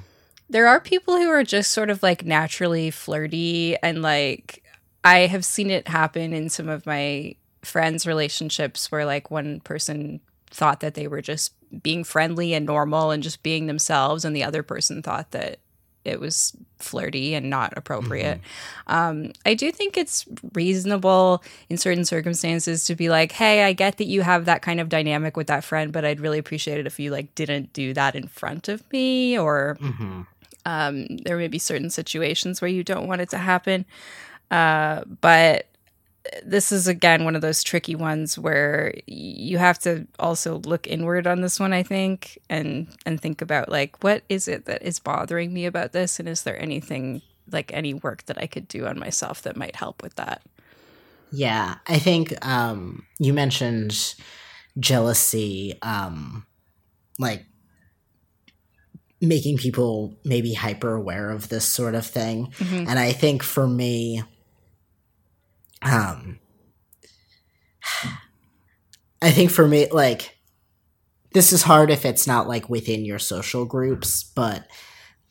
[0.50, 4.62] There are people who are just sort of like naturally flirty and like
[5.04, 10.20] I have seen it happen in some of my friends relationships where like one person
[10.50, 14.42] thought that they were just being friendly and normal and just being themselves and the
[14.42, 15.60] other person thought that
[16.04, 18.40] it was flirty and not appropriate.
[18.86, 23.98] Um, I do think it's reasonable in certain circumstances to be like, "Hey, I get
[23.98, 26.86] that you have that kind of dynamic with that friend, but I'd really appreciate it
[26.86, 29.76] if you like didn't do that in front of me or
[30.64, 33.84] um, there may be certain situations where you don't want it to happen.
[34.50, 35.66] Uh, but
[36.44, 41.26] this is again one of those tricky ones where you have to also look inward
[41.26, 44.98] on this one, I think, and and think about like what is it that is
[44.98, 48.86] bothering me about this, and is there anything like any work that I could do
[48.86, 50.42] on myself that might help with that?
[51.32, 54.14] Yeah, I think um, you mentioned
[54.78, 56.46] jealousy, um,
[57.18, 57.44] like
[59.20, 62.52] making people maybe hyper aware of this sort of thing.
[62.88, 64.22] And I think for me,
[65.82, 66.38] um,
[69.22, 70.38] I think for me, like,
[71.34, 74.66] this is hard if it's not like within your social groups, but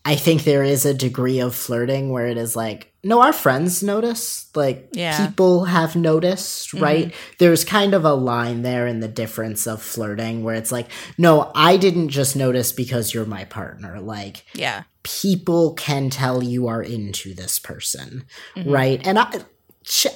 [0.06, 3.82] I think there is a degree of flirting where it is like, no, our friends
[3.82, 4.48] notice.
[4.56, 5.26] Like, Yeah.
[5.28, 7.14] people have noticed, right?
[7.38, 10.88] There's kind of a line there in the difference of flirting where it's like,
[11.18, 14.00] no, I didn't just notice because you're my partner.
[14.00, 18.26] Like, Yeah, people can tell you are into this person,
[18.66, 19.06] right?
[19.08, 19.32] And I,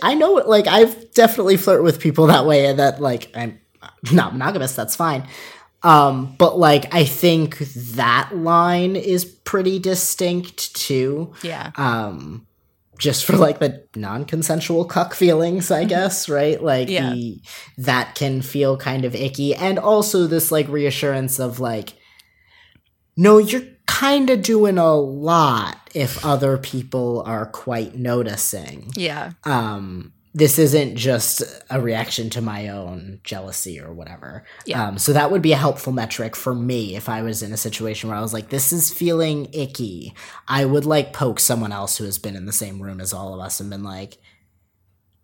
[0.02, 3.60] I know, like, I've definitely flirted with people that way, and that, like, I'm
[4.12, 4.76] not monogamous.
[4.76, 5.28] That's fine.
[5.84, 11.34] Um, but like, I think that line is pretty distinct too.
[11.44, 12.48] yeah, Um,
[13.00, 16.62] just for like the non-consensual cuck feelings, I guess, right?
[16.62, 17.12] Like Yeah.
[17.12, 17.41] the
[17.78, 21.94] that can feel kind of icky, and also this like reassurance of like,
[23.18, 28.91] no, you're kind of doing a lot if other people are quite noticing.
[28.96, 34.44] yeah, Um, this isn't just a reaction to my own jealousy or whatever.
[34.66, 34.88] Yeah.
[34.88, 37.58] Um, so that would be a helpful metric for me if I was in a
[37.58, 40.14] situation where I was like, this is feeling icky.
[40.48, 43.34] I would like poke someone else who has been in the same room as all
[43.36, 44.18] of us and been like,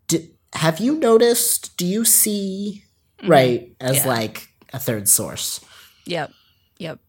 [0.07, 1.75] "D- have you noticed?
[1.75, 2.83] Do you see?
[3.25, 3.75] Right.
[3.79, 4.07] As Mm-hmm.
[4.07, 4.13] Yeah.
[4.13, 5.59] like a third source.
[6.05, 6.31] Yep.
[6.77, 6.99] Yep.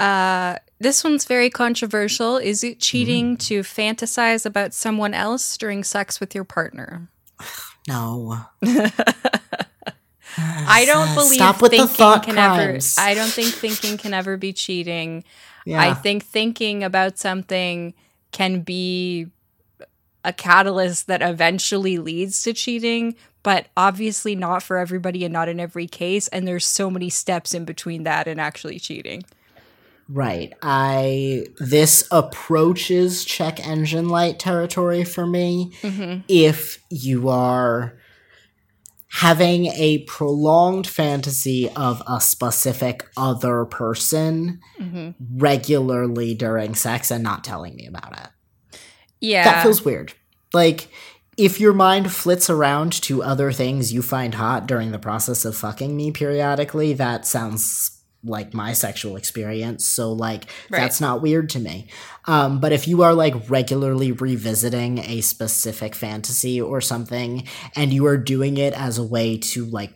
[0.00, 2.36] Uh, this one's very controversial.
[2.36, 3.40] Is it cheating mm.
[3.46, 7.08] to fantasize about someone else during sex with your partner?
[7.88, 8.38] No.
[10.36, 12.96] I don't believe Stop with the thought can crimes.
[12.98, 13.08] ever.
[13.08, 15.24] I don't think thinking can ever be cheating.
[15.64, 15.80] Yeah.
[15.80, 17.94] I think thinking about something
[18.30, 19.26] can be
[20.24, 25.60] a catalyst that eventually leads to cheating, but obviously not for everybody and not in
[25.60, 26.28] every case.
[26.28, 29.24] And there's so many steps in between that and actually cheating.
[30.12, 30.52] Right.
[30.60, 36.20] I this approaches check engine light territory for me mm-hmm.
[36.28, 37.98] if you are
[39.08, 45.10] having a prolonged fantasy of a specific other person mm-hmm.
[45.38, 48.78] regularly during sex and not telling me about it.
[49.20, 49.44] Yeah.
[49.44, 50.12] That feels weird.
[50.52, 50.90] Like
[51.38, 55.56] if your mind flits around to other things you find hot during the process of
[55.56, 59.84] fucking me periodically, that sounds like my sexual experience.
[59.86, 60.80] So like Right.
[60.80, 61.88] that's not weird to me.
[62.26, 67.44] Um, but if you are like regularly revisiting a specific fantasy or something
[67.74, 69.94] and you are doing it as a way to like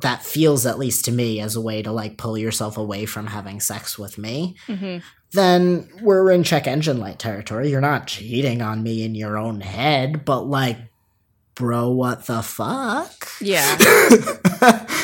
[0.00, 3.26] that feels at least to me as a way to like pull yourself away from
[3.26, 5.02] having sex with me Mhm.
[5.32, 7.70] then we're in check engine light territory.
[7.70, 10.78] You're not cheating on me in your own head, but like,
[11.58, 13.28] bro, what the fuck?
[13.40, 13.76] Yeah.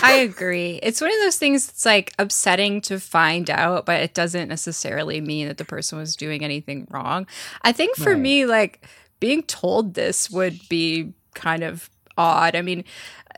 [0.02, 0.78] I agree.
[0.82, 5.20] It's one of those things that's like upsetting to find out, but it doesn't necessarily
[5.20, 7.26] mean that the person was doing anything wrong.
[7.62, 8.20] I think for Right.
[8.20, 8.86] me, like
[9.20, 12.54] being told this would be kind of odd.
[12.54, 12.84] I mean,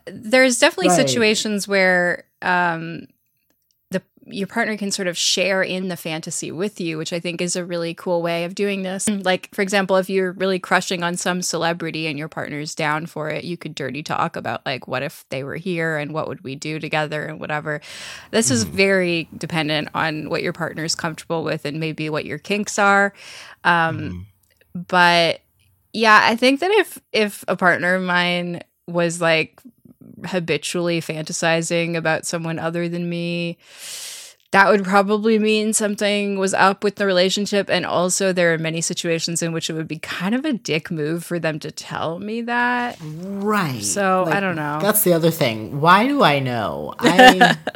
[0.07, 1.09] there's definitely Right.
[1.09, 3.07] situations where um
[4.29, 7.55] your partner can sort of share in the fantasy with you, which I think is
[7.55, 9.07] a really cool way of doing this.
[9.07, 13.07] Mm, like, for example, if you're really crushing on some celebrity and your partner's down
[13.07, 16.27] for it, you could dirty talk about like what if they were here and what
[16.27, 17.81] would we do together and whatever.
[18.33, 18.71] This is mm.
[18.71, 23.13] very dependent on what your partner's comfortable with and maybe what your kinks are.
[23.63, 24.27] Um,
[24.75, 24.87] mm.
[24.89, 25.41] but
[25.93, 29.61] yeah, I think that if if a partner of mine was like
[30.27, 33.59] habitually fantasizing about someone other than me,
[34.53, 37.69] that would probably mean something was up with the relationship.
[37.69, 40.91] And also, there are many situations in which it would be kind of a dick
[40.91, 42.97] move for them to tell me that.
[43.03, 43.83] Right.
[43.83, 44.79] So, I don't know.
[44.81, 45.81] That's the other thing.
[45.81, 46.95] Why do I know?
[46.99, 47.57] I.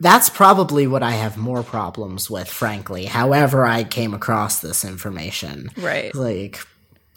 [0.00, 3.04] That's probably what I have more problems with, frankly.
[3.04, 5.68] However, I came across this information.
[5.76, 6.12] Right.
[6.12, 6.58] Like,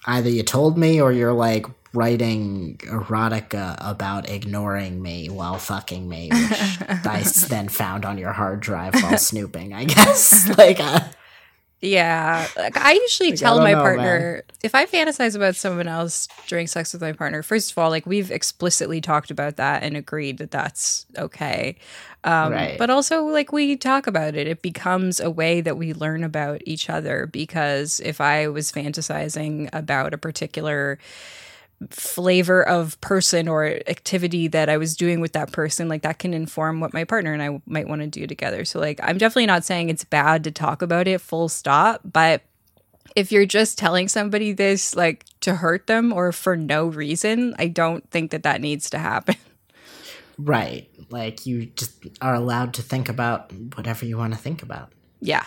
[0.06, 1.66] either you told me or you're like
[1.96, 8.62] writing erotica about ignoring me while fucking me, which I then found on your hard
[8.62, 9.74] drive while snooping.
[9.74, 11.02] I guess like uh,
[11.82, 15.88] Yeah, like I usually Like, tell don't my know, partner if I fantasize about someone
[15.88, 17.44] else during sex with my partner.
[17.44, 21.76] First of all, like we've explicitly talked about that and agreed that that's okay.
[22.24, 22.78] Um, Right.
[22.78, 26.62] But also, like we talk about it, it becomes a way that we learn about
[26.66, 27.28] each other.
[27.28, 30.98] Because if I was fantasizing about a particular
[31.90, 36.34] flavor of person or activity that I was doing with that person, like that can
[36.34, 38.66] inform what my partner and I might want to do together.
[38.66, 42.02] So, like, I'm definitely not saying it's bad to talk about it, full stop.
[42.04, 42.44] But
[43.16, 47.68] if you're just telling somebody this, like, to hurt them or for no reason, I
[47.68, 49.36] don't think that that needs to happen.
[50.38, 54.92] right, like you just are allowed to think about whatever you want to think about.
[55.22, 55.46] Yeah.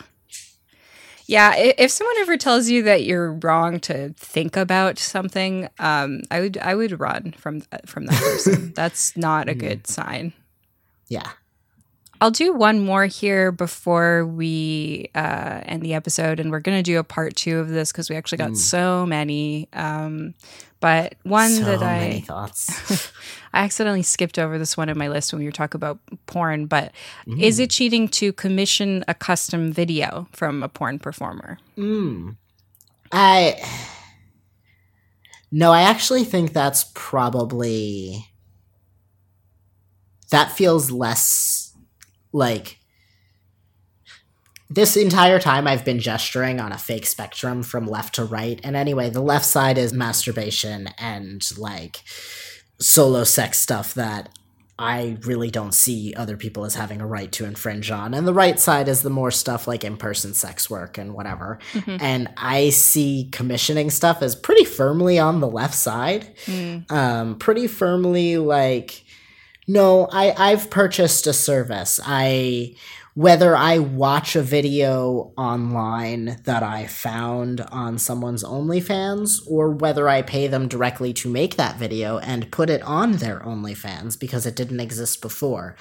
[1.29, 6.41] Yeah, if someone ever tells you that you're wrong to think about something, um, I
[6.41, 8.72] would I would run from from that person.
[8.74, 10.33] That's not a good sign.
[11.09, 11.31] Yeah.
[12.21, 16.83] I'll do one more here before we uh, end the episode, and we're going to
[16.83, 19.69] do a part two of this because we actually got so many.
[19.73, 20.35] Um,
[20.81, 23.12] but one so that many I thoughts.
[23.53, 26.66] I accidentally skipped over this one in my list when we were talking about porn.
[26.66, 26.93] But
[27.39, 31.59] is it cheating to commission a custom video from a porn performer?
[31.77, 32.37] Mm.
[33.12, 33.62] I
[35.51, 38.27] no, I actually think that's probably
[40.31, 41.58] that feels less
[42.33, 42.79] like
[44.70, 48.61] this entire time I've been gesturing on a fake spectrum from left to right.
[48.62, 52.03] And anyway, the left side is masturbation and like
[52.79, 54.29] solo sex stuff that
[54.79, 58.14] I really don't see other people as having a right to infringe on.
[58.14, 61.59] And the right side is the more stuff like in person sex work and whatever.
[62.01, 66.29] And I see commissioning stuff as pretty firmly on the left side.
[66.91, 69.03] Um, pretty firmly like,
[69.69, 72.01] no, I, I've purchased a service.
[72.05, 72.75] I
[73.14, 80.23] whether I watch a video online that I found on someone's OnlyFans or whether I
[80.23, 84.55] pay them directly to make that video and put it on their OnlyFans because it
[84.55, 85.75] didn't exist before,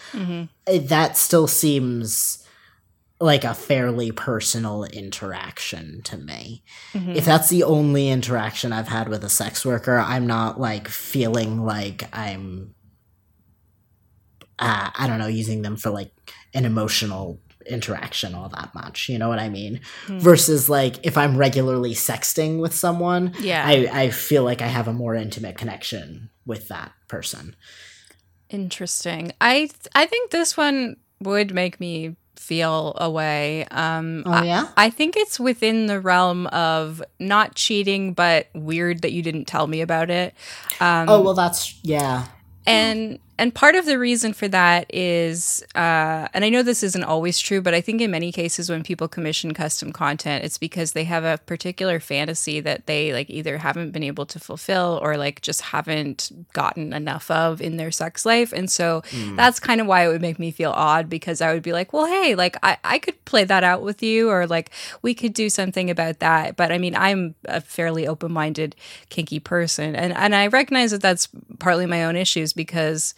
[0.66, 2.44] it- that still seems
[3.20, 6.64] like a fairly personal interaction to me.
[6.94, 7.12] Mm-hmm.
[7.12, 11.64] If that's the only interaction I've had with a sex worker, I'm not like feeling
[11.64, 12.74] like I'm
[14.60, 16.12] uh, I don't know, using them for like
[16.54, 19.10] an emotional interaction all that much.
[19.10, 19.82] You know what I mean?
[20.08, 23.64] Versus like if I'm regularly sexting with someone, Yeah.
[23.66, 27.56] I, I feel like I have a more intimate connection with that person.
[28.50, 29.34] Interesting.
[29.42, 33.66] I I think this one would make me feel a way.
[33.72, 34.68] Um, Oh I- yeah?
[34.78, 39.68] I think it's within the realm of not cheating, but weird that you didn't tell
[39.68, 40.34] me about it.
[40.80, 42.28] Um, oh well that's yeah.
[42.66, 47.04] and and part of the reason for that is uh, and i know this isn't
[47.04, 50.94] always true but i think in many cases when people commission custom content it's because
[50.94, 55.18] they have a particular fantasy that they like either haven't been able to fulfill or
[55.18, 58.54] like just haven't gotten enough of in their sex life.
[58.54, 59.04] And so
[59.36, 61.94] that's kind of why it would make me feel odd because i would be like
[61.94, 64.72] well hey like I, I could play that out with you or like
[65.02, 66.56] we could do something about that.
[66.56, 68.76] But i mean i'm a fairly open-minded
[69.10, 69.96] kinky person.
[69.96, 71.28] And and i recognize that that's
[71.60, 73.14] partly my own issues because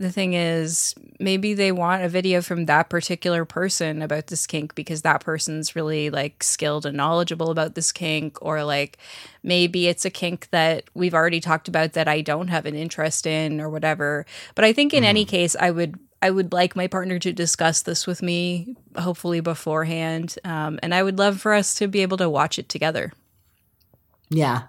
[0.00, 4.74] the thing is maybe they want a video from that particular person about this kink
[4.74, 8.96] because that person's really like skilled and knowledgeable about this kink or like
[9.42, 13.26] maybe it's a kink that we've already talked about that I don't have an interest
[13.26, 14.24] in or whatever
[14.54, 17.82] but I think in any case I would I would like my partner to discuss
[17.82, 22.16] this with me hopefully beforehand um, and I would love for us to be able
[22.16, 23.12] to watch it together
[24.30, 24.62] Yeah.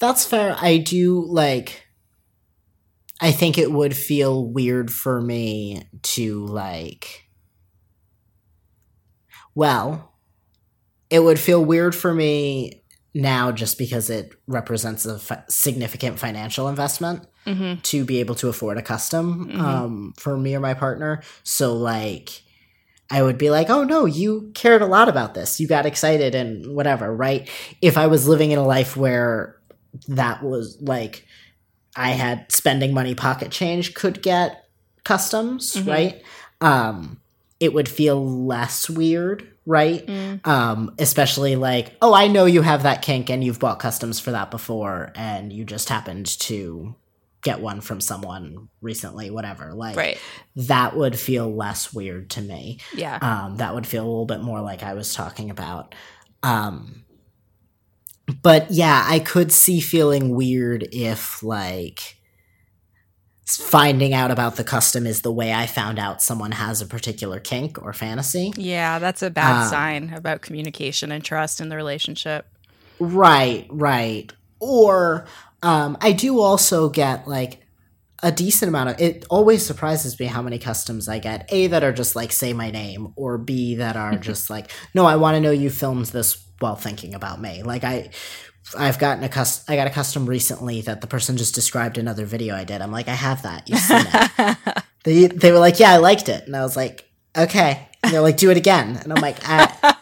[0.00, 0.56] That's fair.
[0.60, 1.85] I do like
[3.20, 7.22] I think it would feel weird for me to like
[9.54, 10.12] well,
[11.08, 12.82] it would feel weird for me
[13.14, 17.80] now just because it represents a fi- significant financial investment mm-hmm.
[17.80, 19.58] to be able to afford a custom Mhm.
[19.58, 21.22] um, for me or my partner.
[21.42, 22.42] So like
[23.08, 25.60] I would be like, "Oh no, you cared a lot about this.
[25.60, 27.48] You got excited and whatever." Right?
[27.80, 29.56] If I was living in a life where
[30.08, 31.24] that was like
[31.96, 34.64] I had spending money pocket change could get
[35.04, 35.86] customs, Mhm.
[35.88, 36.22] right?
[36.60, 37.20] Um
[37.58, 40.06] it would feel less weird, right?
[40.06, 40.46] Mm.
[40.46, 44.30] um especially like oh i know you have that kink and you've bought customs for
[44.32, 46.94] that before and you just happened to
[47.42, 50.18] get one from someone recently whatever like right
[50.54, 54.40] that would feel less weird to me yeah um that would feel a little bit
[54.40, 55.94] more like i was talking about
[56.44, 57.02] um
[58.42, 62.16] but yeah, I could see feeling weird if like
[63.46, 67.38] finding out about the custom is the way I found out someone has a particular
[67.38, 68.52] kink or fantasy.
[68.56, 72.46] Yeah, that's a bad Uh, sign about communication and trust in the relationship.
[72.98, 74.32] Right, right.
[74.58, 75.26] Or
[75.62, 77.65] um, I do also get like
[78.22, 81.48] a decent amount of it always surprises me how many customs I get.
[81.52, 85.06] A that are just like say my name or B that are just like no,
[85.06, 87.62] I want to know you filmed this while thinking about me.
[87.62, 88.10] Like I
[88.76, 92.24] I've gotten a custom I got a custom recently that the person just described another
[92.24, 92.80] video I did.
[92.80, 93.68] I'm like I have that.
[93.68, 94.58] You've seen it.
[95.04, 98.20] they they were like, "Yeah, I liked it." And I was like, "Okay." And they're
[98.20, 99.96] like, "Do it again." And I'm like, I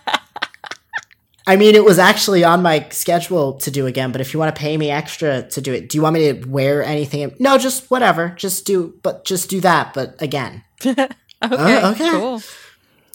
[1.46, 4.54] I mean, it was actually on my schedule to do again, but if you want
[4.54, 7.34] to pay me extra to do it, do you want me to wear anything?
[7.38, 8.30] No, just whatever.
[8.30, 10.64] Just do, but just do that, but again.
[11.42, 12.10] Okay, okay.
[12.10, 12.42] cool.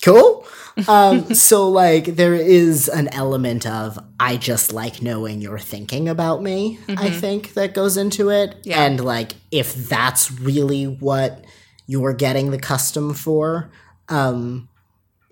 [0.04, 0.46] Cool.
[0.88, 6.44] Um, so like there is an element of I just like knowing you're thinking about
[6.44, 8.56] me, I think that goes into it.
[8.64, 8.84] Yeah.
[8.84, 11.44] And like if that's really what
[11.88, 13.72] you're getting the custom for,
[14.10, 14.70] um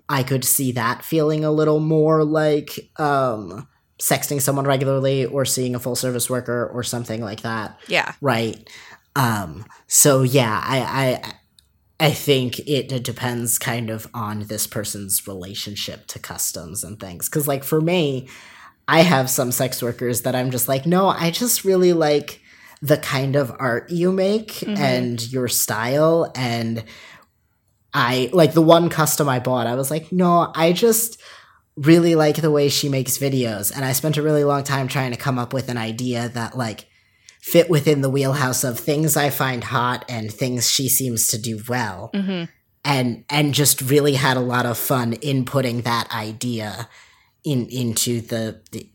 [0.08, 3.68] I could see that feeling a little more like um
[4.00, 7.78] sexting someone regularly or seeing a full service worker or something like that.
[7.88, 8.12] Yeah.
[8.20, 8.68] right?
[9.16, 10.78] Um so yeah i
[11.98, 17.28] i i think it depends kind of on this person's relationship to customs and things.
[17.28, 18.28] Because like for me
[18.86, 22.40] i have some sex workers that i'm just like no i just really like
[22.80, 26.84] the kind of art you make and your style and
[27.94, 31.20] i like the one custom i bought i was like no i just
[31.76, 35.10] really like the way she makes videos and i spent a really long time trying
[35.10, 36.88] to come up with an idea that like
[37.48, 41.62] fit within the wheelhouse of things I find hot and things she seems to do
[41.66, 42.10] well.
[42.12, 42.44] Mm-hmm.
[42.84, 46.88] And and just really had a lot of fun inputting that idea
[47.44, 48.88] in into the, the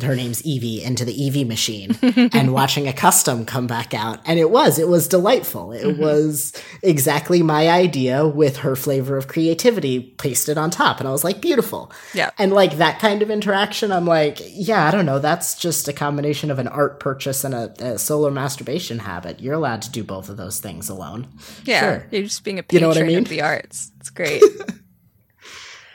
[0.00, 1.96] her name's Evie into the Evie machine
[2.32, 5.72] and watching a custom come back out and it was it was delightful.
[5.72, 6.02] It mm-hmm.
[6.02, 6.52] was
[6.82, 11.40] exactly my idea with her flavor of creativity pasted on top and I was like
[11.40, 11.92] beautiful.
[12.12, 12.30] Yeah.
[12.38, 15.18] And like that kind of interaction, I'm like, yeah, I don't know.
[15.18, 19.40] That's just a combination of an art purchase and a, a solar masturbation habit.
[19.40, 21.28] You're allowed to do both of those things alone.
[21.64, 21.80] Yeah.
[21.80, 22.06] Sure.
[22.10, 23.18] You're just being a You know what I mean?
[23.18, 23.92] of the arts.
[24.00, 24.42] It's great.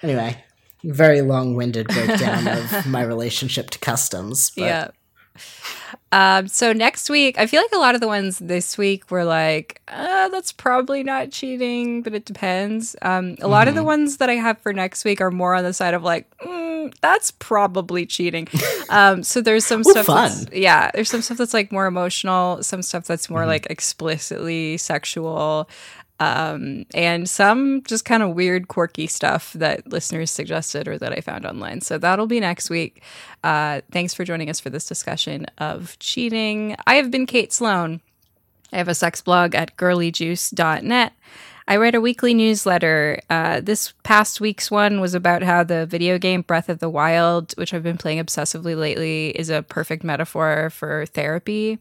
[0.04, 0.44] Anyway,
[0.88, 4.52] very long winded breakdown of my relationship to customs.
[4.56, 4.88] But yeah.
[6.12, 9.26] Um, so next week, I feel like a lot of the ones this week were
[9.26, 12.96] like, uh, that's probably not cheating, but it depends.
[13.02, 13.80] Um, a lot of Mm-hmm.
[13.80, 16.26] the ones that I have for next week are more on the side of like,
[16.40, 18.48] mm, that's probably cheating.
[18.90, 20.08] um, so there's some Ooh, stuff.
[20.08, 20.50] That's, fun.
[20.54, 23.50] yeah, there's some stuff that's like more emotional, some stuff that's more Mm-hmm.
[23.50, 25.70] like explicitly sexual.
[26.20, 31.22] Um, and some just kind of weird, quirky stuff that listeners suggested or that I
[31.22, 31.82] found online.
[31.82, 33.04] So that'll be next week.
[33.44, 36.76] Uh, thanks for joining us for this discussion of cheating.
[36.88, 38.02] I have been Kate Sloan.
[38.74, 41.14] I have a sex blog at girlyjuice.net.
[41.70, 43.20] I write a weekly newsletter.
[43.30, 47.54] Uh, this past week's one was about how the video game Breath of the Wild,
[47.58, 51.78] which I've been playing obsessively lately, is a perfect metaphor for therapy.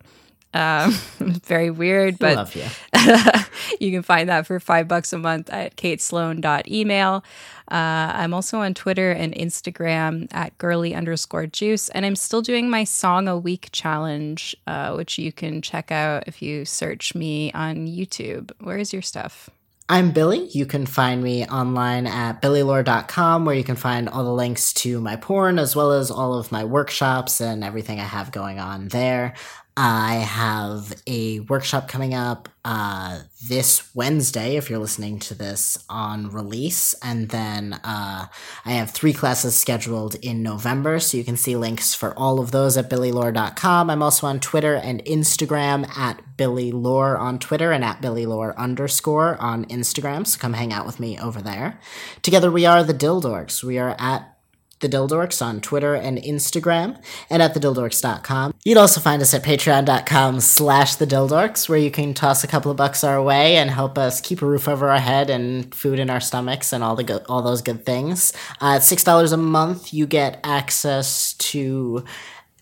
[0.55, 2.65] Um, very weird, but you.
[3.81, 7.25] you can find that for five bucks a month at katesloan.email.
[7.69, 11.89] Uh, I'm also on Twitter and Instagram at girly underscore juice.
[11.91, 16.25] And I'm still doing my song a week challenge, uh, which you can check out
[16.27, 18.53] if you search me on YouTube.
[18.61, 19.51] Where is your stuff?
[19.89, 20.47] I'm Billy.
[20.47, 25.01] You can find me online at billylore.com where you can find all the links to
[25.01, 28.89] my porn as well as all of my workshops and everything I have going on
[28.89, 29.35] there.
[29.77, 36.31] I have a workshop coming up uh, this Wednesday, if you're listening to this on
[36.31, 36.95] release.
[37.03, 38.27] And then uh,
[38.65, 42.53] I have three classes scheduled in November, so you can see links for all of
[42.53, 43.91] those at billylore.com.
[43.91, 49.67] I'm also on Twitter and Instagram at billylore on Twitter and at billylore underscore on
[49.67, 51.79] Instagram, so come hang out with me over there.
[52.23, 53.63] Together we are the Dildorks.
[53.63, 54.36] We are at
[54.81, 58.55] the Dildorks on Twitter and Instagram, and at thedildorks.com.
[58.65, 62.77] You'd also find us at patreon.com slash thedildorks, where you can toss a couple of
[62.77, 66.11] bucks our way and help us keep a roof over our head and food in
[66.11, 68.33] our stomachs and all the good, all those good things.
[68.61, 72.05] Uh, at $6 a month, you get access to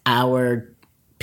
[0.07, 0.74] our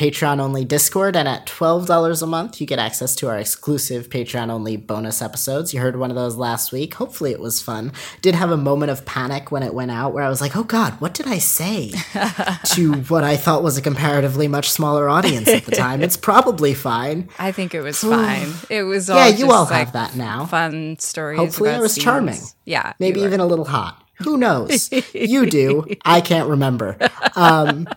[0.01, 4.49] Patreon only Discord, and at $12 a month, you get access to our exclusive Patreon
[4.49, 5.75] only bonus episodes.
[5.75, 6.95] You heard one of those last week.
[6.95, 7.91] Hopefully, it was fun.
[8.23, 10.63] Did have a moment of panic when it went out where I was like, oh
[10.63, 11.91] God, what did I say
[12.73, 16.01] to what I thought was a comparatively much smaller audience at the time?
[16.01, 17.29] It's probably fine.
[17.37, 18.53] I think it was fine.
[18.71, 20.47] It was all Yeah, you all like, have that now.
[20.47, 21.37] fun stories.
[21.37, 22.03] Hopefully I about was scenes.
[22.03, 22.39] charming.
[22.65, 24.03] Yeah, Maybe even a little hot.
[24.23, 24.89] Who knows?
[25.13, 25.85] you do.
[26.03, 26.97] I can't remember.
[27.35, 27.87] Um,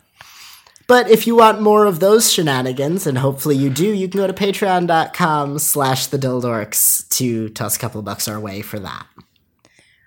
[0.86, 4.26] But if you want more of those shenanigans, and hopefully you do, you can go
[4.26, 9.06] to patreon.com slash the Dildorks to toss a couple bucks our way for that.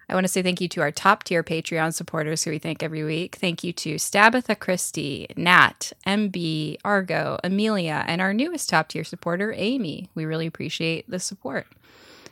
[0.09, 2.81] I want to say thank you to our top tier Patreon supporters who we thank
[2.81, 3.35] every week.
[3.35, 9.53] Thank you to Stabitha Christie, Nat, MB, Argo, Amelia, and our newest top tier supporter,
[9.57, 10.09] Amy.
[10.15, 11.67] We really appreciate the support.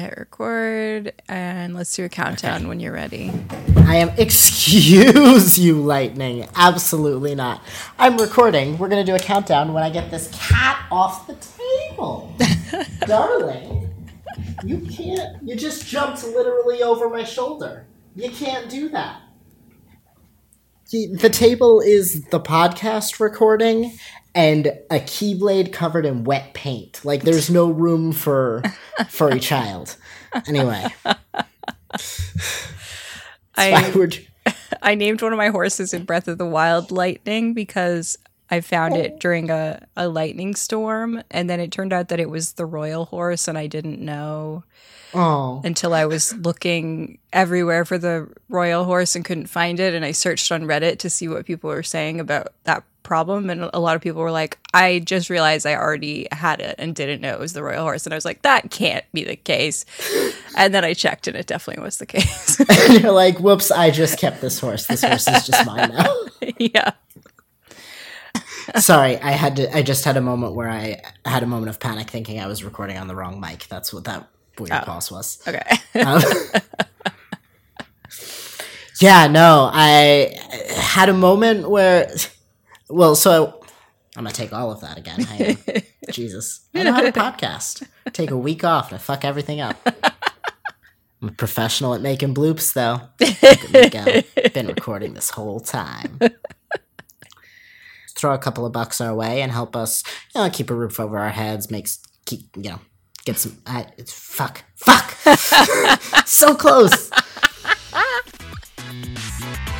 [0.00, 3.32] Hit record and let's do a countdown when you're ready.
[3.78, 6.46] I am, excuse you, Lightning.
[6.54, 7.64] Absolutely not.
[7.98, 8.78] I'm recording.
[8.78, 12.32] We're going to do a countdown when I get this cat off the table.
[13.08, 13.92] Darling,
[14.62, 15.42] you can't.
[15.42, 17.84] You just jumped literally over my shoulder.
[18.14, 19.20] You can't do that.
[20.92, 23.98] The the table is the podcast recording
[24.38, 27.04] and a keyblade covered in wet paint.
[27.04, 28.62] Like there's no room for
[29.08, 29.96] for a child.
[30.46, 31.44] Anyway, I
[33.56, 34.24] I, would
[34.80, 38.16] I named one of my horses in Breath of the Wild Lightning because
[38.48, 39.18] I found it oh.
[39.18, 41.20] during a, a lightning storm.
[41.32, 44.62] And then it turned out that it was the royal horse, and I didn't know
[45.14, 49.94] Oh, until I was looking everywhere for the royal horse and couldn't find it.
[49.94, 53.48] And I searched on Reddit to see what people were saying about that problem.
[53.50, 56.94] And a lot of people were like, I just realized I already had it and
[56.94, 58.06] didn't know it was the royal horse.
[58.06, 59.84] And I was like, that can't be the case.
[60.56, 62.58] And then I checked and it definitely was the case.
[62.68, 63.70] and you're like, whoops!
[63.70, 64.88] I just kept this horse.
[64.88, 66.12] This horse is just mine now.
[66.58, 66.90] yeah.
[68.80, 69.76] Sorry, I had to.
[69.76, 72.64] I just had a moment where I had a moment of panic, thinking I was
[72.64, 73.68] recording on the wrong mic.
[73.68, 74.28] That's what that
[74.58, 75.40] weird pause was.
[75.46, 75.62] Okay.
[76.04, 76.22] Um,
[79.00, 80.34] yeah, no, I
[80.74, 82.10] had a moment where,
[82.88, 83.60] well, so
[84.16, 85.24] I'm gonna take all of that again.
[85.28, 87.86] I, Jesus, I know how to podcast.
[88.12, 89.76] Take a week off to fuck everything up.
[91.20, 93.00] I'm a professional at making bloops, though.
[93.20, 94.50] Look at me go.
[94.50, 96.18] Been recording this whole time.
[98.16, 100.02] Throw a couple of bucks our way and help us,
[100.34, 101.70] you know, keep a roof over our heads.
[101.70, 102.80] Makes keep, you know,
[103.24, 103.58] get some.
[103.66, 105.10] I, it's fuck, fuck.
[106.26, 107.10] so close.